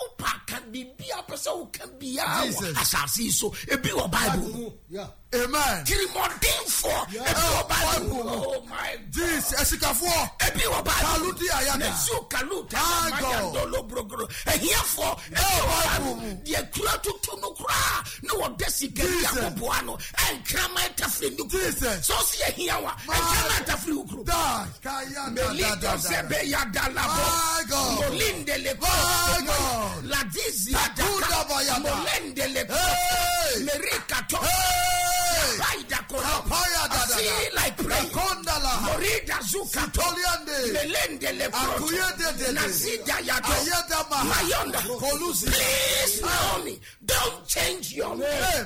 biribiara 0.73 1.23
pɛ 1.27 1.35
sɛ 1.37 1.51
woka 1.59 1.85
biara 1.99 2.41
wɔ 2.41 2.47
Jesus. 2.47 2.77
asase 2.77 3.17
yi 3.23 3.29
so 3.31 3.49
ebi 3.69 3.89
wɔ 3.89 4.09
bible 4.11 4.49
mu 4.49 4.71
Yeah. 4.89 5.07
Amen. 5.33 5.85
tirimɔdenfoɔ 5.85 6.99
ebi 7.09 7.33
Oh, 7.35 7.53
wɔ 7.55 7.69
bible 7.69 8.09
Bible. 8.09 8.29
oh 8.29 8.65
my 8.69 8.89
oh 8.93 8.97
god 8.97 9.11
Jesus. 9.11 9.53
Esikafoɔ. 9.61 10.29
ebi 10.47 10.61
wɔ 10.61 10.79
bible 10.83 11.07
Kaludi 11.13 11.47
ayada. 11.57 11.79
Nesu 11.89 12.29
kalu 12.29 12.57
My 12.73 13.19
God. 13.19 13.42
Mayandolo 13.51 13.83
brogoro 13.83 14.27
ehiafo 14.45 15.19
ebi 15.31 15.59
wɔ 15.67 15.77
Bible 15.83 16.15
bible 16.15 16.37
deɛ 16.45 16.71
kura 16.73 16.97
tutu 17.03 17.31
no 17.41 17.49
kura 17.51 17.75
ne 18.23 18.29
wɔda 18.29 18.69
sika 18.69 19.03
bi 19.03 19.25
aboboa 19.25 19.81
no 19.85 19.97
ɛnkrama 20.27 20.79
ɛtafiri 20.87 21.29
ne 21.37 21.43
kuro 21.49 21.71
so 22.01 22.13
ɔsi 22.13 22.37
ehia 22.49 22.81
wa 22.83 22.91
ɛnkrama 23.07 23.53
ɛtafiri 23.59 23.95
wo 23.97 24.03
kuro. 24.03 24.23
Da 24.23 24.65
da 24.81 25.29
Melito 25.29 25.75
da 25.81 25.91
da. 25.91 25.97
sebe 25.97 26.45
ya 26.45 26.63
dalabo. 26.65 27.23
My 27.23 27.63
God. 27.69 27.99
Molinde 27.99 28.57
le 28.63 28.73
My 28.79 29.41
God. 29.45 30.03
Ladizi 30.05 30.71
Takuda 30.73 31.39
bayada. 31.49 31.79
Molende 31.79 32.47
le 32.53 32.63
Hey. 32.73 33.63
Merikato. 33.65 34.37
Hey. 34.41 35.57
Paida 35.59 35.99
kono. 36.09 36.21
Kapaya 36.23 36.83
da 36.89 37.01
da 38.73 38.87
da. 38.87 39.39
Feel 39.43 39.61
like 39.63 39.93
praying. 39.93 39.93
Kondala. 39.93 39.93
Morida. 39.93 39.93
Toliande. 39.93 40.57
Melende 40.73 41.31
le 41.37 41.49
proto. 41.49 42.53
Nazida. 42.53 43.15
Mayonda. 44.23 44.79
Kolusi. 44.79 45.45
Please, 45.45 46.21
Naomi, 46.21 46.79
don't 47.05 47.47
change 47.47 47.93
your 47.93 48.15
name. 48.15 48.27
Hey. 48.27 48.63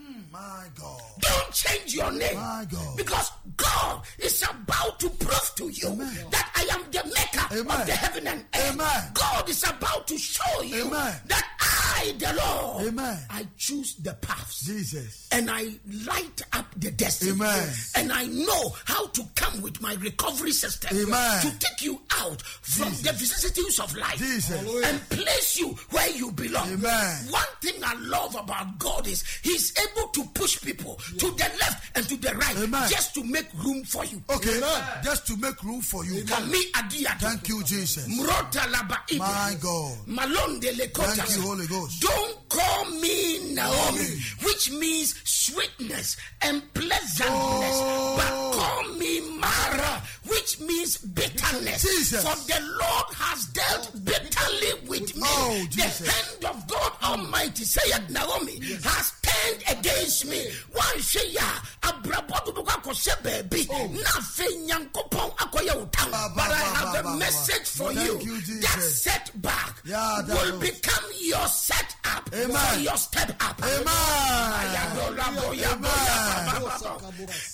Mm, 0.00 0.30
My 0.32 0.64
God. 0.78 1.00
Don't 1.20 1.52
change 1.52 1.94
your 1.94 2.12
name. 2.12 2.36
My 2.36 2.66
God. 2.70 2.96
Because 2.96 3.30
God 3.56 4.02
is 4.18 4.42
about 4.42 5.00
to 5.00 5.08
prove 5.10 5.52
to 5.56 5.68
you 5.68 5.88
Amen. 5.88 6.26
that 6.30 6.45
I 6.56 6.62
am 6.72 6.82
the 6.90 7.04
maker 7.04 7.46
Amen. 7.60 7.80
of 7.80 7.86
the 7.86 7.92
heaven 7.92 8.26
and 8.26 8.44
earth. 8.54 8.72
Amen. 8.72 9.10
God 9.14 9.48
is 9.48 9.62
about 9.62 10.06
to 10.08 10.16
show 10.18 10.62
you 10.62 10.86
Amen. 10.86 11.14
that 11.26 11.46
I, 11.60 12.12
the 12.18 12.32
Lord, 12.34 12.86
Amen. 12.88 13.18
I 13.30 13.46
choose 13.58 13.96
the 13.96 14.14
paths. 14.14 14.64
Jesus. 14.66 15.28
And 15.32 15.50
I 15.50 15.74
light 16.06 16.42
up 16.52 16.66
the 16.76 16.90
destiny. 16.90 17.32
Amen. 17.32 17.68
And 17.96 18.12
I 18.12 18.26
know 18.26 18.74
how 18.84 19.06
to 19.08 19.22
come 19.34 19.60
with 19.62 19.80
my 19.82 19.94
recovery 19.94 20.52
system 20.52 20.96
Amen. 20.96 21.40
to 21.42 21.58
take 21.58 21.82
you 21.82 22.00
out 22.18 22.40
from 22.42 22.88
the 23.02 23.12
vicissitudes 23.12 23.78
of 23.78 23.94
life 23.96 24.18
Jesus. 24.18 24.58
and 24.84 25.00
place 25.10 25.58
you 25.58 25.68
where 25.90 26.10
you 26.10 26.32
belong. 26.32 26.72
Amen. 26.72 27.16
One 27.30 27.42
thing 27.60 27.82
I 27.84 27.94
love 28.00 28.34
about 28.34 28.78
God 28.78 29.06
is 29.06 29.22
He's 29.42 29.72
able 29.78 30.08
to 30.08 30.24
push 30.34 30.60
people 30.62 30.98
to 31.18 31.30
the 31.30 31.50
left 31.60 31.96
and 31.96 32.08
to 32.08 32.16
the 32.16 32.34
right 32.34 32.56
Amen. 32.56 32.88
just 32.90 33.14
to 33.14 33.24
make 33.24 33.46
room 33.62 33.84
for 33.84 34.04
you. 34.06 34.22
Okay. 34.30 34.60
Just 35.04 35.26
to 35.28 35.36
make 35.36 35.62
room 35.62 35.80
for 35.82 36.04
you. 36.04 36.24
Adia 36.74 37.16
Thank 37.18 37.48
you, 37.48 37.62
Jesus. 37.64 38.06
Mrota 38.08 38.66
laba 38.72 38.98
ide. 39.10 39.18
My 39.18 39.54
God. 39.60 39.96
Malon 40.06 40.60
de 40.60 40.72
lekota. 40.72 41.14
Thank 41.14 41.36
you, 41.36 41.42
Holy 41.42 41.66
Ghost. 41.66 42.00
Don't 42.00 42.48
call 42.48 42.84
me 43.00 43.54
Naomi, 43.54 44.16
which 44.42 44.70
means 44.72 45.14
sweetness 45.24 46.16
and 46.42 46.62
pleasantness, 46.74 47.26
Oh. 47.28 48.16
but 48.16 48.58
call 48.60 48.98
me 48.98 49.20
Mara, 49.38 50.02
which 50.26 50.60
means 50.60 50.98
bitterness. 50.98 51.82
Jesus. 51.82 52.22
For 52.22 52.36
the 52.46 52.60
Lord 52.60 53.06
has 53.14 53.46
dealt 53.46 53.90
oh. 53.94 53.98
bitterly 54.00 54.88
with 54.88 55.14
me. 55.16 55.22
Oh, 55.24 55.66
the 55.74 55.82
hand 55.82 56.44
of 56.44 56.66
God 56.68 56.92
Almighty, 57.02 57.64
saith 57.64 58.08
Naomi, 58.10 58.58
has 58.84 59.12
turned 59.46 59.78
against 59.78 60.26
me. 60.26 60.44
One 60.72 61.00
share, 61.00 61.52
abrabɔ 61.82 62.44
dodo 62.46 62.62
kɔ 62.62 62.72
akɔhyɛ 62.82 63.22
baabi, 63.22 63.66
oh. 63.70 63.86
na 63.88 64.10
afei 64.18 64.66
Nyankopɔn 64.66 65.36
akɔyɛ. 65.36 65.92
Ba, 65.92 66.10
ba, 66.10 66.32
But 66.36 66.50
I 66.50 66.54
have 66.56 67.04
a 67.06 67.16
message 67.16 67.68
for 67.68 67.92
you. 67.92 68.18
you, 68.20 68.40
That 68.60 68.80
setback 68.80 69.76
Yeah, 69.84 70.22
that 70.26 70.46
will 70.52 70.60
become 70.60 71.04
your 71.20 71.46
setup 71.48 72.30
Amen. 72.32 72.50
for 72.74 72.80
your 72.80 72.96
step 72.96 73.30
up. 73.40 73.60
Amen. 73.62 73.86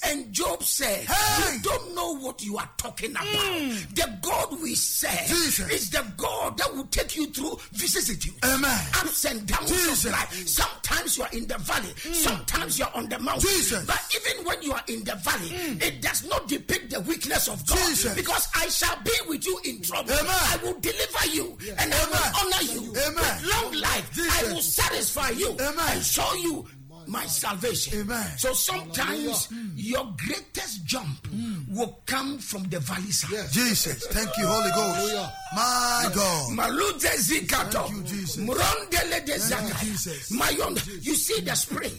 And 0.05 0.33
Job 0.33 0.63
said, 0.63 1.05
Hey! 1.09 1.55
You 1.57 1.61
don't 1.63 1.95
know 1.95 2.17
what 2.19 2.43
you 2.45 2.59
are 2.59 2.69
talking 2.77 3.11
about. 3.13 3.25
Mm. 3.27 3.95
The 3.95 4.19
God 4.23 4.61
we 4.61 4.75
serve 4.75 5.27
Jesus. 5.27 5.71
is 5.71 5.91
the 5.91 6.05
God 6.17 6.59
that 6.59 6.75
will 6.75 6.85
take 6.87 7.17
you 7.17 7.27
through 7.27 7.59
vicissitudes, 7.73 8.39
Amen. 8.45 8.79
ups 9.01 9.25
and 9.25 9.47
downs 9.47 9.71
of 10.05 10.13
life. 10.13 10.49
Sometimes 10.49 11.17
you 11.19 11.25
are 11.25 11.31
in 11.33 11.47
the 11.47 11.59
valley, 11.59 11.82
Mm. 11.83 12.15
sometimes 12.15 12.79
you 12.79 12.85
are 12.85 12.93
on 12.95 13.09
the 13.09 13.19
mountain. 13.19 13.49
Jesus. 13.51 13.85
But 13.87 14.01
even 14.15 14.45
when 14.45 14.63
you 14.63 14.73
are 14.73 14.83
in 14.89 15.05
the 15.05 15.15
valley, 15.17 15.49
mm. 15.51 15.83
it 15.83 16.03
does 16.03 16.27
not 16.29 16.49
depict 16.49 16.91
the 16.91 17.01
weakness 17.01 17.49
of 17.49 17.65
God. 17.67 17.79
Jesus. 17.89 18.15
Because 18.15 18.49
I 18.55 18.69
shall 18.69 18.97
be 19.03 19.13
with 19.29 19.47
you 19.47 19.59
in 19.65 19.83
trouble. 19.83 20.13
Amen. 20.13 20.27
I 20.29 20.59
will 20.63 20.79
deliver 20.81 21.27
you 21.33 21.59
and 21.79 21.93
I 21.93 22.05
will 22.07 22.29
honor 22.41 22.63
you 22.73 22.81
Amen. 22.91 23.15
with 23.15 23.51
long 23.51 23.73
life. 23.81 24.19
I 24.19 24.53
will 24.53 24.63
satisfy 24.63 25.31
you 25.31 25.51
Amen. 25.53 25.75
and 25.79 26.03
show 26.03 26.35
you 26.35 26.67
my 27.07 27.27
salvation. 27.27 28.01
Amen. 28.01 28.27
So 28.39 28.53
sometimes 28.53 29.49
your 29.77 30.13
greatest 30.27 30.85
jump 30.85 31.29
will 31.69 32.01
come 32.07 32.39
from 32.39 32.65
the 32.65 32.81
valley 32.81 33.11
side. 33.13 33.31
Yes. 33.33 33.53
Jesus. 33.53 34.07
Thank 34.09 34.31
you, 34.39 34.47
Holy 34.47 34.71
Ghost. 34.71 34.97
Hallelujah. 34.97 35.33
My 35.55 36.11
God. 36.15 36.53
Malute 36.53 37.11
zikato. 37.19 37.87
Thank 37.87 37.97
you, 37.97 38.03
Jesus. 38.05 38.37
Murondele 38.45 39.25
de 39.25 39.39
Thank 39.39 39.69
you, 39.69 39.75
zaka. 39.75 39.81
Jesus. 39.81 40.31
Mayon, 40.33 41.05
you 41.05 41.15
see 41.15 41.41
the 41.41 41.55
spring. 41.55 41.93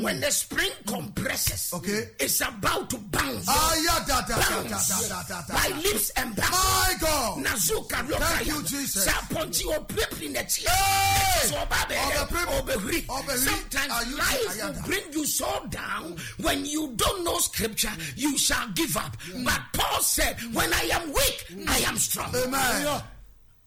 When 0.00 0.20
the 0.20 0.30
spring 0.30 0.70
compresses, 0.86 1.70
Okay. 1.74 2.08
it's 2.18 2.40
about 2.40 2.88
to 2.90 2.96
bounce. 2.98 3.44
Ah, 3.48 3.74
yeah, 3.84 4.04
da, 4.08 4.20
da, 4.22 4.36
da, 4.40 4.62
da, 4.62 4.68
bounce 4.70 5.48
by 5.52 5.68
leaps 5.82 6.10
and 6.16 6.34
bounds. 6.34 6.50
My 6.50 6.94
God. 7.00 7.44
Nazuka 7.44 8.00
lokaya. 8.08 8.18
Thank 8.18 8.46
you, 8.48 8.62
Jesus. 8.62 9.04
Sa 9.04 9.12
ponti 9.30 9.64
o 9.68 9.80
pepi 9.84 10.28
na 10.32 10.40
chi. 10.48 10.64
Hey! 10.66 11.48
So 11.48 11.56
oba 11.60 11.76
bele, 11.88 12.00
Obepepe. 12.00 12.58
obehuri. 12.58 13.00
Obehuri. 13.06 13.36
Sometimes 13.38 14.14
life 14.16 14.45
ayada. 14.48 14.74
will 14.74 14.82
bring 14.86 15.12
you 15.12 15.24
so 15.26 15.66
down 15.70 16.16
when 16.40 16.64
you 16.64 16.92
don't 16.96 17.24
know 17.24 17.38
scripture, 17.38 17.92
you 18.16 18.36
shall 18.38 18.68
give 18.70 18.96
up. 18.96 19.16
But 19.44 19.60
Paul 19.72 20.02
said, 20.02 20.36
When 20.52 20.72
I 20.72 20.88
am 20.92 21.08
weak, 21.08 21.46
mm. 21.50 21.68
I 21.68 21.78
am 21.88 21.96
strong. 21.96 22.34
Amen. 22.34 23.02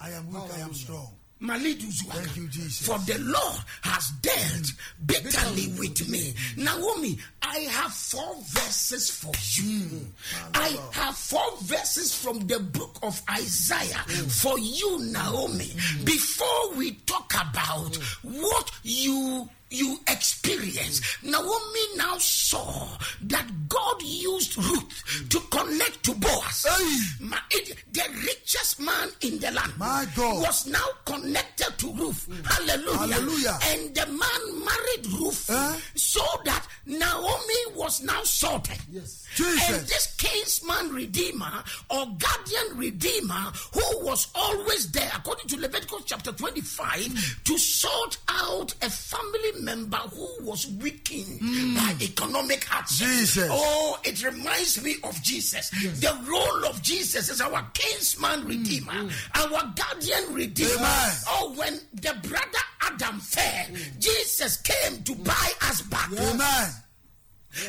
I 0.01 0.12
am 0.12 0.31
weak, 0.31 0.43
I 0.55 0.59
am 0.59 0.74
strong. 0.74 1.09
Thank 1.41 2.36
you, 2.36 2.48
Jesus. 2.50 2.86
For 2.86 2.98
the 3.00 3.17
Lord 3.19 3.59
has 3.83 4.09
dealt 4.21 4.36
mm. 4.36 4.77
bitterly 5.05 5.67
with 5.79 6.09
me. 6.09 6.33
Mm. 6.55 6.65
Naomi, 6.65 7.17
I 7.41 7.59
have 7.59 7.93
four 7.93 8.36
verses 8.50 9.09
for 9.09 9.31
you. 9.62 10.05
I 10.53 10.77
have 10.91 11.15
four 11.15 11.57
verses 11.62 12.13
from 12.13 12.39
the 12.48 12.59
book 12.59 13.00
of 13.03 13.21
Isaiah 13.31 14.03
for 14.27 14.59
you, 14.59 15.00
Naomi. 15.12 15.71
Before 16.03 16.74
we 16.75 16.91
talk 17.05 17.33
about 17.33 17.95
what 18.24 18.71
you 18.83 19.50
you 19.71 19.99
experience. 20.07 21.01
Naomi 21.23 21.85
now 21.95 22.17
saw 22.17 22.88
that 23.23 23.45
God 23.69 24.01
used 24.01 24.57
Ruth 24.57 25.27
to 25.29 25.39
connect 25.51 26.03
to 26.05 26.13
Boaz. 26.15 26.65
Hey. 26.67 27.25
Ma- 27.25 27.38
it- 27.51 27.77
the 27.93 28.03
richest 28.25 28.79
man 28.79 29.09
in 29.21 29.39
the 29.39 29.51
land 29.51 29.73
My 29.77 30.05
God. 30.15 30.41
was 30.41 30.65
now 30.67 30.85
connected 31.05 31.77
to 31.79 31.93
Ruth. 31.93 32.27
Mm. 32.29 32.45
Hallelujah. 32.45 32.97
Hallelujah. 33.15 33.59
And 33.67 33.95
the 33.95 34.05
man 34.07 34.65
married 34.65 35.07
Ruth 35.19 35.45
Huh? 35.49 35.75
so 35.95 36.23
that 36.45 36.65
Naomi 36.85 37.61
was 37.75 38.01
now 38.01 38.23
sorted. 38.23 38.77
Yes. 38.91 39.25
Jesus. 39.35 39.69
And 39.69 39.88
this 39.88 40.15
kinsman 40.17 40.89
redeemer 40.93 41.63
or 41.89 42.05
guardian 42.17 42.77
redeemer 42.77 43.51
who 43.73 44.05
was 44.05 44.27
always 44.33 44.91
there, 44.91 45.11
according 45.15 45.47
to 45.49 45.57
Leviticus 45.57 46.03
chapter 46.05 46.31
25, 46.31 47.41
to 47.43 47.57
sort 47.57 48.17
out 48.27 48.73
a 48.81 48.89
family 48.89 49.58
member 49.61 49.97
who 49.97 50.27
was 50.41 50.67
weakened 50.81 51.39
by 51.39 51.93
mm. 51.93 52.01
economic 52.01 52.63
hardship. 52.63 53.07
Jesus. 53.07 53.49
Oh, 53.51 53.99
it 54.03 54.23
reminds 54.23 54.83
me 54.83 54.95
of 55.03 55.21
Jesus. 55.21 55.69
The 55.69 56.17
role 56.27 56.65
of 56.65 56.81
Jesus 56.81 57.29
is 57.29 57.41
our 57.41 57.65
kinsman 57.73 58.41
mm, 58.41 58.47
redeemer, 58.49 58.93
mm. 58.93 59.11
our 59.35 59.73
guardian 59.75 60.33
redeemer. 60.33 60.74
Amen. 60.74 61.11
Oh, 61.27 61.53
when 61.57 61.79
the 61.93 62.15
brother 62.27 62.59
Adam 62.81 63.19
fell, 63.19 63.65
Jesus 64.00 64.57
came 64.57 65.03
to 65.03 65.15
buy 65.15 65.51
us 65.61 65.81
back. 65.83 66.11
Amen. 66.11 66.69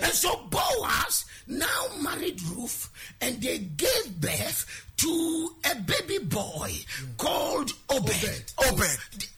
And 0.02 0.12
so 0.12 0.36
Boaz 0.50 1.24
now 1.46 1.86
married 2.02 2.40
Ruth 2.42 2.90
and 3.20 3.40
they 3.40 3.58
gave 3.58 4.20
birth 4.20 4.86
to 4.98 5.56
a 5.64 5.74
baby 5.76 6.18
boy 6.18 6.72
called 7.16 7.72
Obed. 7.88 8.52
Obed. 8.68 8.98
Th- 9.12 9.29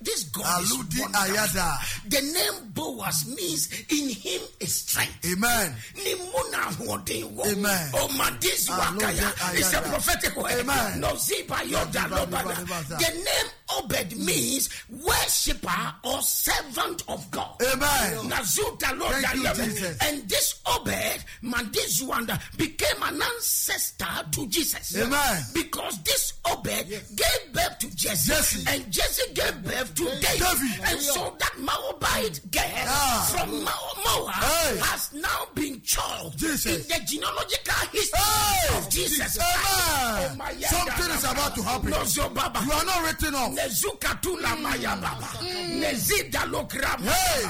God 0.42 0.62
is 0.62 0.72
wonderful. 0.72 1.72
The 2.08 2.20
name 2.20 2.70
Boaz 2.74 3.26
means 3.36 3.68
in 3.88 4.08
him 4.10 4.40
is 4.60 4.74
strength. 4.74 5.24
Amen. 5.30 5.74
Ni 5.96 6.14
mu 6.14 6.40
na 6.50 6.68
ahoɔden. 6.70 7.46
Amen. 7.52 7.92
My, 8.16 8.30
this 8.40 8.68
wakaya. 8.68 9.32
It's 9.54 9.72
a 9.72 9.80
prophetic 9.82 10.36
word. 10.36 10.52
Amen. 10.52 11.00
No 11.00 11.14
ziba 11.16 11.56
yoda 11.64 11.92
Ziba, 11.92 12.16
lobada. 12.26 12.56
ziba, 12.56 12.82
ziba. 12.88 12.98
The 12.98 13.10
name 13.14 13.48
Obed 13.78 14.16
means 14.16 14.68
worshipper 14.90 15.94
or 16.04 16.20
servant 16.22 17.02
of 17.08 17.30
God. 17.30 17.54
Amen. 17.62 18.30
Nazuta 18.30 18.98
Lord 18.98 19.14
Thank 19.14 19.34
you, 19.58 19.64
Jesus. 19.64 19.98
And 20.02 20.28
this 20.28 20.60
Obed, 20.66 21.24
Mandizuanda, 21.42 22.40
became 22.56 23.02
an 23.02 23.20
ancestor 23.22 24.06
to 24.32 24.46
Jesus. 24.48 24.96
Amen. 24.96 25.42
Because 25.54 26.02
this 26.02 26.34
Obed 26.50 26.66
gave 26.66 27.52
birth 27.52 27.78
to 27.80 27.94
Jesse, 27.96 28.32
Jesse. 28.32 28.64
and 28.68 28.90
Jesse 28.92 29.32
gave 29.32 29.62
birth 29.62 29.94
to 29.94 30.04
David. 30.04 30.20
David. 30.40 30.80
And 30.84 31.00
so 31.00 31.36
that 31.38 31.58
Moabite 31.58 32.40
girl 32.50 32.62
Ah. 32.86 33.28
from 33.30 33.64
Mo- 33.64 34.02
Moab 34.04 34.34
Hey. 34.34 34.78
has 34.78 35.12
now 35.12 35.46
been 35.54 35.80
called 35.80 36.36
Jesus. 36.36 36.66
in 36.66 36.82
the 36.88 37.04
genealogical 37.06 37.86
history 37.92 38.18
Hey. 38.18 38.76
of 38.76 38.88
Jesus. 38.90 39.38
Amen. 39.38 40.38
Oh, 40.40 40.66
Something 40.66 41.10
is 41.16 41.24
about 41.24 41.54
to 41.54 41.62
happen. 41.62 41.90
No, 41.90 42.04
so, 42.04 42.28
baba. 42.28 42.60
You 42.64 42.72
are 42.72 42.84
not 42.84 43.02
written 43.04 43.34
off. 43.34 43.54
Nezukatula 43.62 44.56
mm. 44.56 44.62
maya 44.62 44.96
baba. 44.96 45.28
Mm. 45.40 45.80
Nezida 45.80 46.44
lokra 46.50 46.98
Hey. 47.02 47.46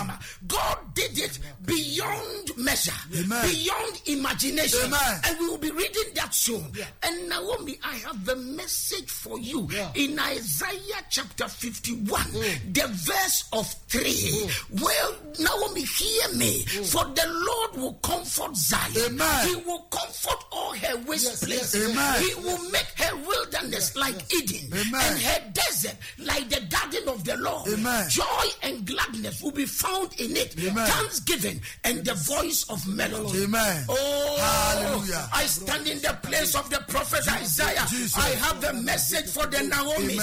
God 0.47 0.79
did 0.95 1.19
it 1.19 1.39
beyond 1.65 2.57
measure, 2.57 2.93
Amen. 3.17 3.49
beyond 3.49 4.01
imagination. 4.07 4.81
Amen. 4.93 5.21
And 5.25 5.39
we 5.41 5.49
will 5.49 5.59
be 5.59 5.71
reading 5.71 6.13
that 6.15 6.35
soon. 6.35 6.65
And 7.03 7.29
Naomi, 7.29 7.79
I 7.83 7.95
have 7.97 8.29
a 8.29 8.37
message 8.37 9.11
for 9.11 9.39
you 9.39 9.69
in 9.95 10.19
Isaiah 10.19 11.03
chapter 11.11 11.49
51, 11.49 12.21
mm. 12.23 12.75
the 12.75 12.87
verse 12.89 13.45
of 13.53 13.67
3. 13.89 14.51
Well, 14.83 15.15
Naomi, 15.39 15.83
hear 15.85 16.29
me, 16.35 16.65
for 16.65 17.05
the 17.05 17.27
Lord 17.29 17.77
will 17.77 17.95
comfort 18.03 18.57
Zion. 18.57 18.93
Amen. 19.15 19.49
He 19.49 19.57
will 19.57 19.81
comfort 19.91 20.45
all 20.53 20.75
her 20.75 20.97
waste 21.07 21.25
Yes, 21.25 21.45
places. 21.45 21.89
yes, 21.89 21.91
Amen. 21.91 22.23
He 22.23 22.35
will 22.47 22.71
make 22.71 22.89
her 22.99 23.17
wilderness 23.17 23.97
like 23.97 24.17
Eden 24.35 24.73
and 24.73 25.19
her 25.23 25.51
desert 25.53 25.95
like 26.19 26.49
the 26.49 26.61
garden 26.69 27.09
of 27.09 27.25
the 27.25 27.37
Lord. 27.37 27.69
Amen. 27.69 28.09
Joy 28.09 28.45
and 28.63 28.87
gladness 28.87 29.43
will 29.43 29.51
be 29.53 29.67
found 29.67 30.13
in 30.21 30.37
it. 30.37 30.55
Amen. 30.59 30.87
Thanksgiving 30.87 31.61
and 31.85 32.05
the 32.05 32.15
voice 32.15 32.65
of 32.71 32.87
melody. 32.87 33.45
Amen. 33.45 33.85
Oh, 33.89 34.37
Hallelujah. 34.39 35.29
I 35.33 35.45
stand 35.47 35.87
in 35.87 35.99
the 36.01 36.17
place 36.23 36.55
of 36.55 36.69
the 36.71 36.83
prophet 36.89 37.27
Isaiah. 37.33 37.85
Jesus. 37.89 38.17
I 38.17 38.29
have 38.31 38.61
the 38.61 38.73
message 38.75 39.27
for 39.27 39.47
the 39.47 39.63
Naomi. 39.63 40.19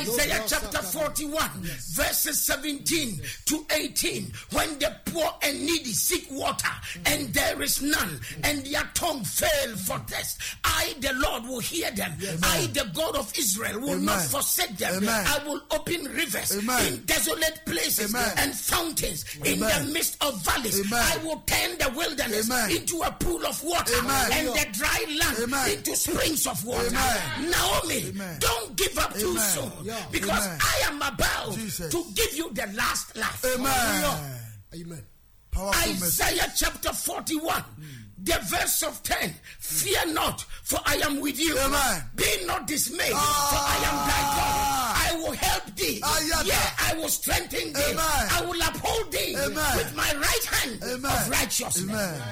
Isaiah 0.00 0.42
chapter 0.46 0.82
41, 0.82 1.50
verses 1.94 2.42
17 2.42 3.20
to 3.46 3.66
18. 3.70 4.32
When 4.52 4.78
the 4.78 4.94
poor 5.06 5.28
and 5.42 5.60
needy 5.60 5.92
seek 5.92 6.28
water, 6.30 6.68
and 7.06 7.32
there 7.32 7.60
is 7.62 7.82
none, 7.82 8.20
and 8.44 8.64
their 8.66 8.88
tongue 8.94 9.24
fail 9.24 9.76
for 9.76 9.98
thirst, 10.00 10.38
I, 10.64 10.94
the 11.00 11.12
Lord, 11.14 11.44
will 11.44 11.60
hear 11.60 11.90
them. 11.90 12.12
I, 12.42 12.66
the 12.72 12.90
God 12.94 13.16
of 13.16 13.32
Israel, 13.38 13.80
will 13.80 13.98
not 13.98 14.22
forsake 14.22 14.76
them. 14.76 15.04
Amen. 15.08 15.26
I 15.26 15.46
will 15.46 15.60
open 15.70 16.04
rivers 16.04 16.56
Amen. 16.58 16.86
in 16.92 17.00
desolate 17.04 17.60
places 17.66 18.14
Amen. 18.14 18.32
and 18.38 18.54
fountains 18.54 19.24
in 19.44 19.60
the 19.60 19.90
midst 19.92 20.22
of 20.22 20.42
valleys. 20.44 20.80
Amen. 20.86 21.02
I 21.02 21.16
will 21.24 21.42
turn 21.46 21.78
the 21.78 21.90
wilderness 21.96 22.50
Amen. 22.50 22.70
into 22.70 23.00
a 23.02 23.10
pool 23.12 23.44
of 23.46 23.62
water 23.64 23.92
Amen. 24.00 24.30
and 24.32 24.48
the 24.48 24.66
dry 24.72 25.04
land 25.20 25.38
Amen. 25.42 25.70
into 25.70 25.96
springs 25.96 26.46
of 26.46 26.64
water. 26.64 26.88
Amen. 26.88 27.50
Naomi, 27.50 28.08
Amen. 28.08 28.36
don't 28.40 28.76
give 28.76 28.98
up 28.98 29.14
too 29.14 29.30
Amen. 29.30 29.42
soon 29.42 29.70
because 30.10 30.46
Amen. 30.46 30.58
I 30.62 30.82
am 30.86 30.96
about 31.02 31.54
Jesus. 31.54 31.90
to 31.92 32.04
give 32.14 32.34
you 32.34 32.50
the 32.52 32.66
last 32.74 33.16
laugh. 33.16 33.44
Amen. 33.44 34.40
Amen. 34.74 35.02
Powerful 35.50 35.92
message. 35.92 36.26
Isaiah 36.26 36.52
chapter 36.54 36.92
41. 36.92 37.62
Hmm. 37.62 37.82
The 38.18 38.38
verse 38.44 38.82
of 38.82 39.02
10 39.02 39.34
Fear 39.58 40.12
not, 40.12 40.42
for 40.62 40.80
I 40.84 40.96
am 40.96 41.20
with 41.20 41.38
you. 41.38 41.56
Amen. 41.58 42.02
Be 42.14 42.24
not 42.46 42.66
dismayed, 42.66 43.12
ah. 43.14 43.48
for 43.50 43.58
I 43.58 43.76
am 43.88 43.96
thy 44.08 44.22
God. 44.36 44.75
I 45.26 45.28
will 45.28 45.36
help 45.36 45.74
thee. 45.74 46.00
Yeah, 46.00 46.42
yeah, 46.44 46.70
I 46.78 46.94
will 46.94 47.08
strengthen 47.08 47.72
thee. 47.72 47.82
Amen. 47.90 47.98
I 47.98 48.44
will 48.46 48.60
uphold 48.62 49.10
thee 49.10 49.34
Amen. 49.36 49.76
with 49.76 49.96
my 49.96 50.12
right 50.14 50.44
hand 50.44 50.82
Amen. 50.84 51.10
of 51.12 51.30
righteousness. 51.30 51.82
Amen. 51.82 52.22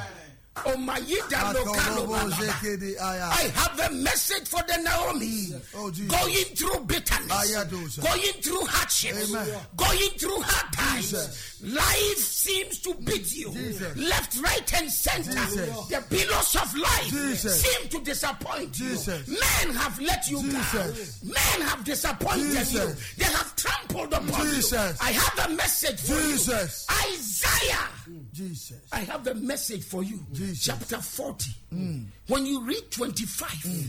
Omayida 0.56 1.52
Lokalo 1.52 1.74
Atorobo 1.74 2.14
Balaba. 2.14 2.36
zekede 2.36 3.00
aya. 3.00 3.28
I 3.28 3.42
have 3.54 3.80
a 3.80 3.94
message 3.94 4.46
for 4.48 4.62
the 4.68 4.76
Naomi. 4.82 5.52
Oh, 5.74 5.90
Going 5.90 6.44
through 6.54 6.80
bitterness, 6.86 8.00
going 8.00 8.32
through 8.40 8.64
hardships, 8.66 9.34
going 9.76 10.10
through 10.18 10.40
hard 10.40 10.72
times. 10.72 11.10
Jesus. 11.10 11.60
Life 11.62 12.18
seems 12.18 12.78
to 12.80 12.94
beat 12.94 13.34
you 13.34 13.50
Jesus. 13.52 13.96
left, 13.96 14.36
right, 14.40 14.80
and 14.80 14.90
center. 14.90 15.32
Jesus. 15.32 15.88
The 15.88 16.04
billows 16.08 16.56
of 16.56 16.76
life 16.76 17.10
seem 17.36 17.88
to 17.88 18.00
disappoint 18.00 18.78
you. 18.78 18.96
Men 19.26 19.74
have 19.74 20.00
let 20.00 20.28
you 20.30 20.40
down. 20.52 20.94
Men 21.24 21.60
have 21.66 21.82
disappointed 21.84 22.70
you. 22.72 22.92
They 23.18 23.24
have 23.24 23.56
trampled 23.56 24.12
upon 24.12 24.46
you. 24.46 24.62
I 25.00 25.10
have 25.12 25.50
a 25.50 25.54
message 25.54 26.00
for 26.00 26.14
Jesus. 26.20 26.86
you. 26.88 27.12
Isaiah. 27.14 27.88
Jesus. 28.34 28.80
I 28.92 29.00
have 29.00 29.26
a 29.26 29.34
message 29.34 29.84
for 29.84 30.02
you. 30.02 30.18
Jesus. 30.32 30.64
Chapter 30.64 30.98
40. 30.98 31.50
Mm. 31.72 32.04
When 32.26 32.44
you 32.44 32.62
read 32.64 32.90
25 32.90 33.48
mm. 33.48 33.88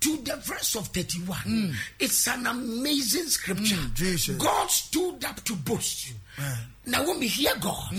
to 0.00 0.16
the 0.22 0.36
verse 0.36 0.74
of 0.76 0.88
31, 0.88 1.38
mm. 1.40 1.74
it's 2.00 2.26
an 2.26 2.46
amazing 2.46 3.26
scripture. 3.26 3.76
Mm, 3.76 3.94
Jesus. 3.94 4.36
God 4.36 4.70
stood 4.70 5.24
up 5.24 5.44
to 5.44 5.54
boast. 5.56 6.14
Naomi, 6.86 7.26
hear 7.26 7.52
God. 7.60 7.94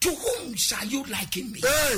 To 0.00 0.08
whom 0.10 0.54
shall 0.54 0.86
you 0.86 1.02
liken 1.04 1.52
me? 1.52 1.60
Hey. 1.60 1.96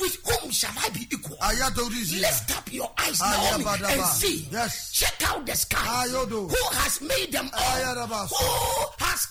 With 0.00 0.16
whom 0.26 0.50
shall 0.50 0.72
I 0.78 0.88
be 0.88 1.06
equal? 1.12 1.36
Lift 1.38 2.56
up 2.56 2.72
your 2.72 2.90
eyes. 2.98 3.20
Naomi, 3.20 3.64
and 3.86 4.02
see. 4.06 4.48
Yes. 4.50 4.92
Check 4.92 5.30
out 5.30 5.46
the 5.46 5.54
sky. 5.54 6.06
Who 6.08 6.48
has 6.72 7.00
made 7.02 7.32
them 7.32 7.50
all? 7.52 8.26
Who 8.26 9.04
has 9.04 9.26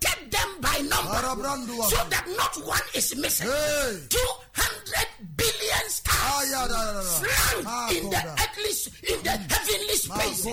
counted 0.00 0.30
them 0.30 0.48
by 0.60 0.78
number? 0.78 1.84
So 1.88 1.96
that 2.10 2.26
not 2.36 2.66
one 2.66 2.86
is 2.94 3.16
missing. 3.16 3.48
Hey. 3.48 3.98
200 4.08 5.06
billion 5.36 5.84
Ah, 6.18 6.40
Ayadadada. 6.42 7.02
flying 7.20 7.66
ah, 7.66 7.90
in 7.90 8.04
the 8.10 8.20
earthly, 8.42 8.72
in 9.12 9.18
the 9.22 9.30
mm. 9.30 9.52
heavenly 9.52 9.96
spaces. 9.96 10.46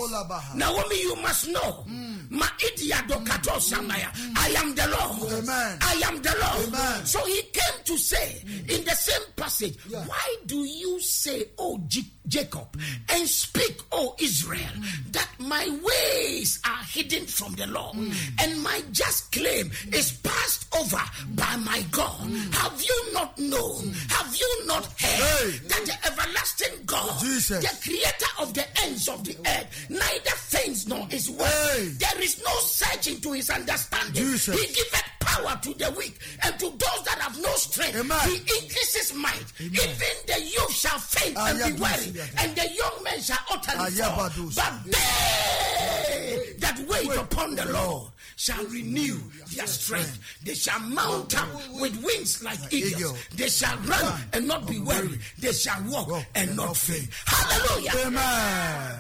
Naomi, 0.56 1.02
you 1.02 1.16
must 1.22 1.48
know. 1.50 1.84
Mm. 1.88 2.32
Ma 2.32 2.46
idia 2.60 3.00
do 3.08 3.16
kato 3.26 3.52
mm. 3.58 3.64
samaya. 3.64 4.10
I 4.36 4.50
am 4.60 4.76
the 4.76 4.88
Lord. 4.88 5.44
Amen. 5.44 5.78
I 5.82 6.02
am 6.08 6.22
the 6.22 6.36
Lord. 6.42 6.68
Amen. 6.68 7.06
So 7.06 7.24
he 7.26 7.42
came 7.54 7.78
to 7.86 7.98
say 7.98 8.44
in 8.70 8.84
the 8.84 8.96
same 8.96 9.26
passage, 9.36 9.78
Why 9.90 10.36
do 10.46 10.64
you 10.64 11.00
say, 11.00 11.46
O 11.58 11.80
Jacob, 12.28 12.80
and 13.10 13.28
speak, 13.28 13.80
O 13.92 14.16
Israel, 14.20 14.74
that 15.12 15.30
my 15.40 15.68
ways 15.84 16.60
are 16.66 16.84
hidden 16.86 17.26
from 17.26 17.54
the 17.54 17.68
Lord, 17.68 17.96
and 18.42 18.62
my 18.64 18.82
just 18.92 19.32
claim 19.32 19.72
is 19.92 20.14
passed 20.24 20.74
over 20.76 21.02
by 21.36 21.56
my 21.58 21.84
God? 21.92 22.30
Have 22.54 22.82
you 22.82 23.14
not 23.14 23.38
known? 23.38 23.94
Have 24.10 24.36
you 24.36 24.66
not 24.68 24.86
heard 25.00 25.24
Hey. 25.24 25.53
That 25.68 25.86
the 25.86 26.08
everlasting 26.08 26.86
God, 26.86 27.20
Jesus. 27.22 27.62
the 27.62 27.90
creator 27.90 28.32
of 28.40 28.54
the 28.54 28.66
ends 28.84 29.08
of 29.08 29.24
the 29.24 29.36
earth, 29.46 29.86
neither 29.90 30.32
faints 30.32 30.88
nor 30.88 31.08
is 31.12 31.30
weak? 31.30 31.42
Hey. 31.42 31.88
There 32.00 32.22
is 32.22 32.42
no 32.44 32.52
searching 32.60 33.20
to 33.22 33.32
his 33.34 33.50
understanding. 33.50 34.14
Jesus. 34.14 34.60
He 34.60 34.68
giveth 34.68 35.04
power 35.34 35.60
to 35.62 35.74
the 35.74 35.92
weak, 35.98 36.18
and 36.44 36.58
to 36.60 36.66
those 36.70 37.04
that 37.06 37.18
have 37.20 37.40
no 37.42 37.50
strength, 37.56 37.96
Amen. 37.96 38.20
he 38.30 38.36
increases 38.38 39.14
might. 39.14 39.46
Even 39.60 40.16
the 40.28 40.42
youth 40.42 40.72
shall 40.74 41.00
faint 41.00 41.38
and 41.38 41.58
be 41.76 41.82
weary, 41.82 42.14
and 42.38 42.56
the 42.56 42.70
young 42.74 43.04
men 43.04 43.20
shall 43.22 43.38
utterly 43.52 43.92
fall. 43.92 44.30
But 44.56 44.74
they 44.86 46.54
that 46.60 46.80
wait 46.88 47.18
upon 47.18 47.56
the 47.56 47.66
Lord 47.72 48.10
shall 48.36 48.64
renew 48.66 49.20
their 49.56 49.68
strength. 49.68 50.20
They 50.44 50.54
shall 50.54 50.80
mount 50.80 51.38
up 51.40 51.50
with 51.80 52.04
wings 52.04 52.44
like 52.44 52.60
eagles. 52.72 53.18
They 53.36 53.50
shall 53.50 53.78
run 53.80 54.22
and 54.34 54.48
not 54.48 54.68
be 54.68 54.80
weary. 54.80 55.20
They 55.40 55.54
shall 55.54 55.82
walk 55.88 56.24
and 56.36 56.56
not 56.56 56.76
faint. 56.78 57.10
Hallelujah. 57.26 57.92
Amen. 58.08 59.00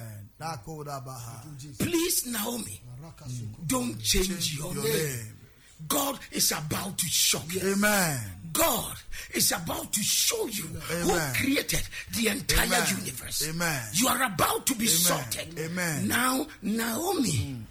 Please, 1.79 2.25
Naomi, 2.27 2.81
mm. 3.25 3.67
don't 3.67 3.97
change 4.01 4.57
your 4.57 4.73
Your 4.73 4.83
name. 4.83 5.32
God 5.87 6.19
is 6.31 6.51
about 6.51 6.97
to 6.97 7.05
shock 7.05 7.45
you. 7.53 7.61
Amen. 7.73 8.19
God 8.51 8.95
is 9.33 9.51
about 9.51 9.91
to 9.93 10.01
show 10.01 10.45
you 10.47 10.65
Amen. 10.91 11.01
who 11.03 11.39
created 11.39 11.81
the 12.15 12.27
entire 12.27 12.65
Amen. 12.67 12.87
universe. 12.99 13.49
Amen. 13.49 13.81
You 13.93 14.07
are 14.07 14.23
about 14.23 14.65
to 14.67 14.75
be 14.75 14.85
sorted. 14.87 15.57
Amen. 15.59 16.07
Now, 16.07 16.45
Naomi, 16.61 17.31
mm. 17.31 17.61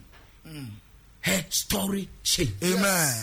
Mm. 0.48 0.66
her 1.20 1.44
story 1.50 2.08
changed. 2.22 2.62
Amen. 2.64 3.14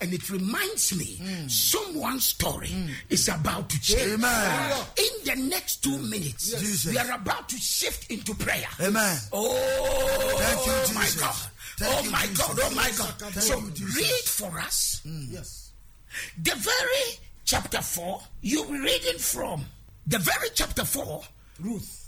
And 0.00 0.14
it 0.14 0.30
reminds 0.30 0.96
me, 0.96 1.16
mm. 1.20 1.50
someone's 1.50 2.24
story 2.24 2.70
is 3.10 3.26
about 3.28 3.68
to 3.70 3.80
change. 3.80 4.12
Amen. 4.12 4.72
In 4.96 5.24
the 5.24 5.48
next 5.50 5.82
two 5.82 5.98
minutes, 5.98 6.52
Jesus. 6.52 6.92
we 6.92 6.98
are 6.98 7.10
about 7.16 7.48
to 7.48 7.56
shift 7.56 8.08
into 8.08 8.32
prayer. 8.34 8.68
Amen. 8.80 9.18
Oh, 9.32 9.50
Thank 10.38 10.88
you, 10.88 10.94
my 10.94 11.08
God. 11.18 11.34
Oh, 11.82 12.02
you, 12.02 12.10
my 12.10 12.22
Jesus. 12.26 12.38
God. 12.38 12.58
Oh, 12.62 12.74
my 12.74 12.90
God. 12.96 13.14
Thank 13.18 13.34
so 13.34 13.58
you, 13.58 13.86
read 13.96 14.24
for 14.24 14.58
us 14.58 15.02
mm. 15.06 15.26
Yes. 15.30 15.72
the 16.42 16.54
very 16.56 17.18
chapter 17.44 17.80
4, 17.80 18.20
you 18.42 18.62
were 18.64 18.78
reading 18.80 19.18
from 19.18 19.64
the 20.06 20.18
very 20.18 20.48
chapter 20.54 20.84
4, 20.84 21.22
Ruth. 21.60 22.06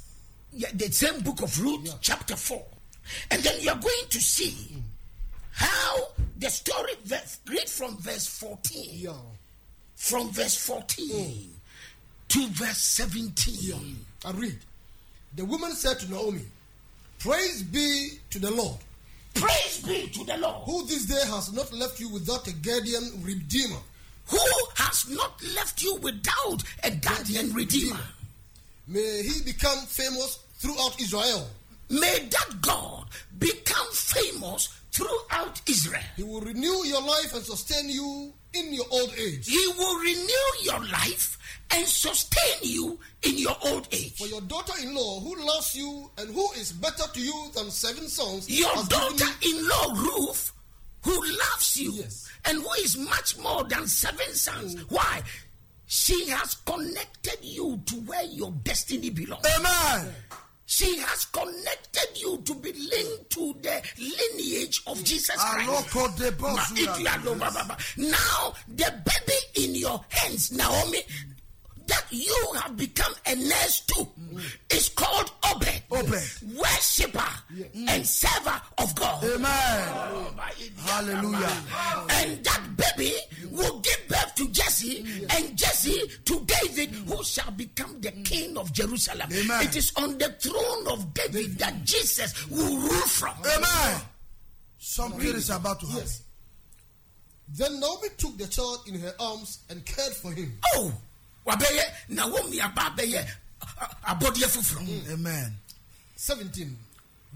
yeah, 0.52 0.68
the 0.74 0.90
same 0.92 1.20
book 1.20 1.42
of 1.42 1.60
Ruth, 1.60 1.94
chapter 2.00 2.36
4. 2.36 2.62
And 3.30 3.42
then 3.42 3.54
you're 3.60 3.74
going 3.76 4.06
to 4.10 4.20
see 4.20 4.74
mm. 4.74 4.82
how 5.52 5.96
the 6.38 6.48
story, 6.50 6.92
read 7.48 7.68
from 7.68 7.96
verse 7.98 8.26
14, 8.26 8.84
Yeah. 8.92 9.12
from 9.96 10.30
verse 10.30 10.56
14 10.66 11.08
mm. 11.08 11.46
to 12.28 12.46
verse 12.48 12.78
17. 12.78 14.04
I 14.24 14.30
read. 14.32 14.58
The 15.36 15.44
woman 15.44 15.72
said 15.72 15.98
to 16.00 16.10
Naomi, 16.10 16.42
Praise 17.18 17.62
be 17.62 18.18
to 18.30 18.38
the 18.38 18.50
Lord, 18.50 18.78
Praise 19.34 19.82
be 19.86 20.08
to 20.08 20.24
the 20.24 20.36
Lord, 20.38 20.62
who 20.64 20.86
this 20.86 21.06
day 21.06 21.22
has 21.30 21.52
not 21.52 21.72
left 21.72 22.00
you 22.00 22.08
without 22.10 22.46
a 22.48 22.52
guardian 22.52 23.22
redeemer. 23.22 23.78
who 24.26 24.38
has 24.76 25.08
not 25.10 25.42
left 25.56 25.82
you 25.82 25.96
without 25.96 26.62
a 26.84 26.90
guardian 26.92 27.52
redeemer. 27.52 27.98
May 28.86 29.22
he 29.22 29.42
become 29.42 29.78
famous 29.86 30.38
throughout 30.58 31.00
Israel. 31.00 31.48
May 31.88 32.28
that 32.30 32.60
God 32.60 33.06
become 33.38 33.88
famous 33.92 34.68
throughout 34.92 35.60
Israel. 35.68 36.02
He 36.16 36.22
will 36.22 36.40
renew 36.42 36.84
your 36.84 37.02
life 37.02 37.34
and 37.34 37.44
sustain 37.44 37.88
you 37.88 38.32
in 38.54 38.72
your 38.72 38.84
old 38.92 39.12
age. 39.18 39.48
He 39.48 39.66
will 39.76 39.98
renew 39.98 40.48
your 40.62 40.80
life 40.92 41.38
and 41.72 41.86
sustain 41.86 42.58
you 42.62 42.98
in 43.22 43.38
your 43.38 43.56
old 43.66 43.88
age. 43.92 44.16
For 44.16 44.26
your 44.26 44.40
daughter-in-law, 44.42 45.20
who 45.20 45.46
loves 45.46 45.74
you 45.74 46.10
and 46.18 46.34
who 46.34 46.50
is 46.52 46.72
better 46.72 47.04
to 47.12 47.20
you 47.20 47.50
than 47.54 47.70
seven 47.70 48.08
sons, 48.08 48.48
Your 48.50 48.74
daughter 48.84 49.26
in 49.42 49.68
law, 49.68 49.94
Ruth, 49.94 50.52
who 51.02 51.12
loves 51.14 51.76
you 51.76 51.92
Yes. 51.92 52.28
and 52.44 52.58
who 52.58 52.72
is 52.80 52.96
much 52.96 53.38
more 53.38 53.64
than 53.64 53.86
seven 53.86 54.34
sons. 54.34 54.74
Mm. 54.76 54.90
Why? 54.90 55.22
She 55.86 56.28
has 56.28 56.54
connected 56.66 57.38
you 57.42 57.80
to 57.86 57.94
where 58.02 58.24
your 58.24 58.52
destiny 58.62 59.10
belongs. 59.10 59.44
Amen. 59.56 60.14
She 60.66 60.98
has 60.98 61.24
connected 61.24 62.06
you 62.14 62.38
to 62.44 62.54
be 62.54 62.72
linked 62.72 63.30
to 63.30 63.56
the 63.60 63.82
lineage 63.98 64.82
of 64.86 64.98
mm. 64.98 65.04
Jesus 65.04 65.34
Christ. 65.34 65.94
Now, 67.96 68.52
the 68.68 68.94
baby 69.04 69.64
in 69.64 69.74
your 69.74 70.04
hands, 70.10 70.52
Naomi, 70.52 71.02
you 72.10 72.52
have 72.60 72.76
become 72.76 73.12
a 73.26 73.34
nurse 73.34 73.80
to, 73.80 73.94
mm. 74.04 74.40
is 74.70 74.88
called 74.90 75.30
Obed, 75.52 75.82
Obed. 75.90 76.56
worshipper 76.56 77.30
and 77.88 78.06
server 78.06 78.60
of 78.78 78.94
God. 78.94 79.24
Amen. 79.24 80.34
Hallelujah. 80.76 81.56
And 82.10 82.44
that 82.44 82.60
baby 82.76 83.12
will 83.50 83.80
give 83.80 84.08
birth 84.08 84.34
to 84.36 84.48
Jesse, 84.48 85.26
and 85.30 85.56
Jesse 85.56 86.02
to 86.24 86.46
David, 86.46 86.90
who 86.90 87.22
shall 87.24 87.50
become 87.52 88.00
the 88.00 88.10
mm. 88.10 88.24
king 88.24 88.56
of 88.56 88.72
Jerusalem. 88.72 89.28
Amen. 89.32 89.64
It 89.64 89.76
is 89.76 89.92
on 89.96 90.18
the 90.18 90.28
throne 90.40 90.88
of 90.88 91.12
David 91.14 91.58
that 91.58 91.84
Jesus 91.84 92.48
will 92.48 92.76
rule 92.76 93.06
from. 93.08 93.34
Amen. 93.44 94.00
Something 94.78 95.34
is 95.34 95.50
about 95.50 95.80
to 95.80 95.86
happen. 95.86 96.02
Yes. 96.02 96.22
Then 97.52 97.80
Naomi 97.80 98.08
took 98.16 98.38
the 98.38 98.46
child 98.46 98.84
in 98.86 99.00
her 99.00 99.12
arms 99.18 99.60
and 99.68 99.84
cared 99.84 100.12
for 100.12 100.32
him. 100.32 100.56
Oh, 100.74 100.92
wabɛyɛ 101.46 101.82
Naomi 102.10 102.60
aba 102.60 102.82
abɛyɛ 102.90 103.26
abɔdeɛ 104.06 104.46
foforɔ. 104.48 104.86
Mm. 104.86 105.10
Amen. 105.12 105.56
17. 106.16 106.76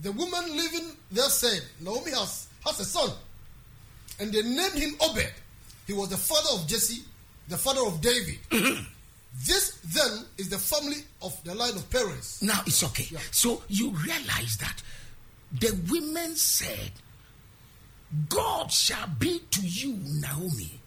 The 0.02 0.12
woman 0.12 0.56
living 0.56 0.90
there 1.10 1.28
said, 1.30 1.62
Naomi 1.80 2.10
has, 2.10 2.48
has 2.64 2.80
a 2.80 2.84
son. 2.84 3.10
And 4.20 4.32
they 4.32 4.42
named 4.42 4.74
him 4.74 4.94
Obed. 5.00 5.32
He 5.86 5.92
was 5.92 6.08
the 6.08 6.16
father 6.16 6.60
of 6.60 6.66
Jesse, 6.68 7.02
the 7.48 7.56
father 7.56 7.80
of 7.86 8.00
David. 8.00 8.38
Mm-hmm. 8.50 8.84
this 9.46 9.78
then 9.92 10.24
is 10.38 10.48
the 10.48 10.58
family 10.58 10.98
of 11.22 11.36
the 11.44 11.54
line 11.54 11.74
of 11.74 11.88
Perez. 11.90 12.40
Now 12.42 12.60
it's 12.66 12.82
okay. 12.84 13.08
So 13.30 13.62
you 13.68 13.90
realize 13.90 14.56
that 14.58 14.82
the 15.52 15.76
women 15.90 16.36
said, 16.36 16.92
God 18.28 18.70
shall 18.70 19.08
be 19.18 19.40
to 19.50 19.60
you, 19.62 19.98
Naomi, 20.20 20.80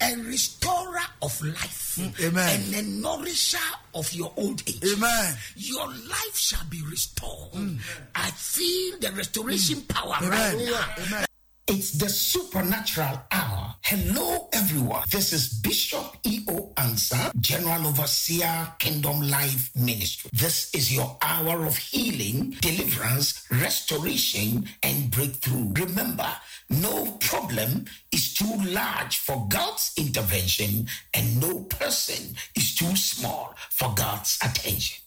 a 0.00 0.16
restorer 0.16 1.00
of 1.22 1.42
life 1.42 1.96
mm, 1.98 2.26
Amen. 2.28 2.60
and 2.60 2.74
a 2.74 2.82
nourisher 2.82 3.58
of 3.94 4.12
your 4.12 4.32
old 4.36 4.62
age. 4.68 4.82
Amen. 4.96 5.34
Your 5.56 5.86
life 5.86 6.36
shall 6.36 6.64
be 6.68 6.82
restored. 6.90 7.52
Mm. 7.52 7.78
I 8.14 8.30
feel 8.30 8.98
the 8.98 9.12
restoration 9.12 9.78
mm. 9.78 9.88
power 9.88 10.16
Amen. 10.20 10.56
right 10.56 10.66
now. 10.66 11.04
Amen. 11.06 11.26
It's 11.66 11.92
the 11.92 12.10
supernatural 12.10 13.22
hour. 13.32 13.74
Hello, 13.80 14.48
everyone. 14.52 15.02
This 15.10 15.32
is 15.32 15.48
Bishop 15.48 16.14
E.O. 16.24 16.74
Ansah, 16.76 17.34
General 17.40 17.86
Overseer, 17.86 18.74
Kingdom 18.78 19.22
Life 19.30 19.70
Ministry. 19.74 20.30
This 20.34 20.74
is 20.74 20.94
your 20.94 21.16
hour 21.22 21.64
of 21.64 21.74
healing, 21.78 22.50
deliverance, 22.60 23.46
restoration, 23.50 24.68
and 24.82 25.10
breakthrough. 25.10 25.72
Remember, 25.72 26.28
no 26.70 27.16
problem 27.20 27.86
is 28.12 28.34
too 28.34 28.54
large 28.66 29.18
for 29.18 29.46
God's 29.48 29.92
intervention, 29.96 30.86
and 31.12 31.40
no 31.40 31.60
person 31.60 32.36
is 32.54 32.74
too 32.74 32.96
small 32.96 33.54
for 33.70 33.92
God's 33.94 34.38
attention. 34.42 35.02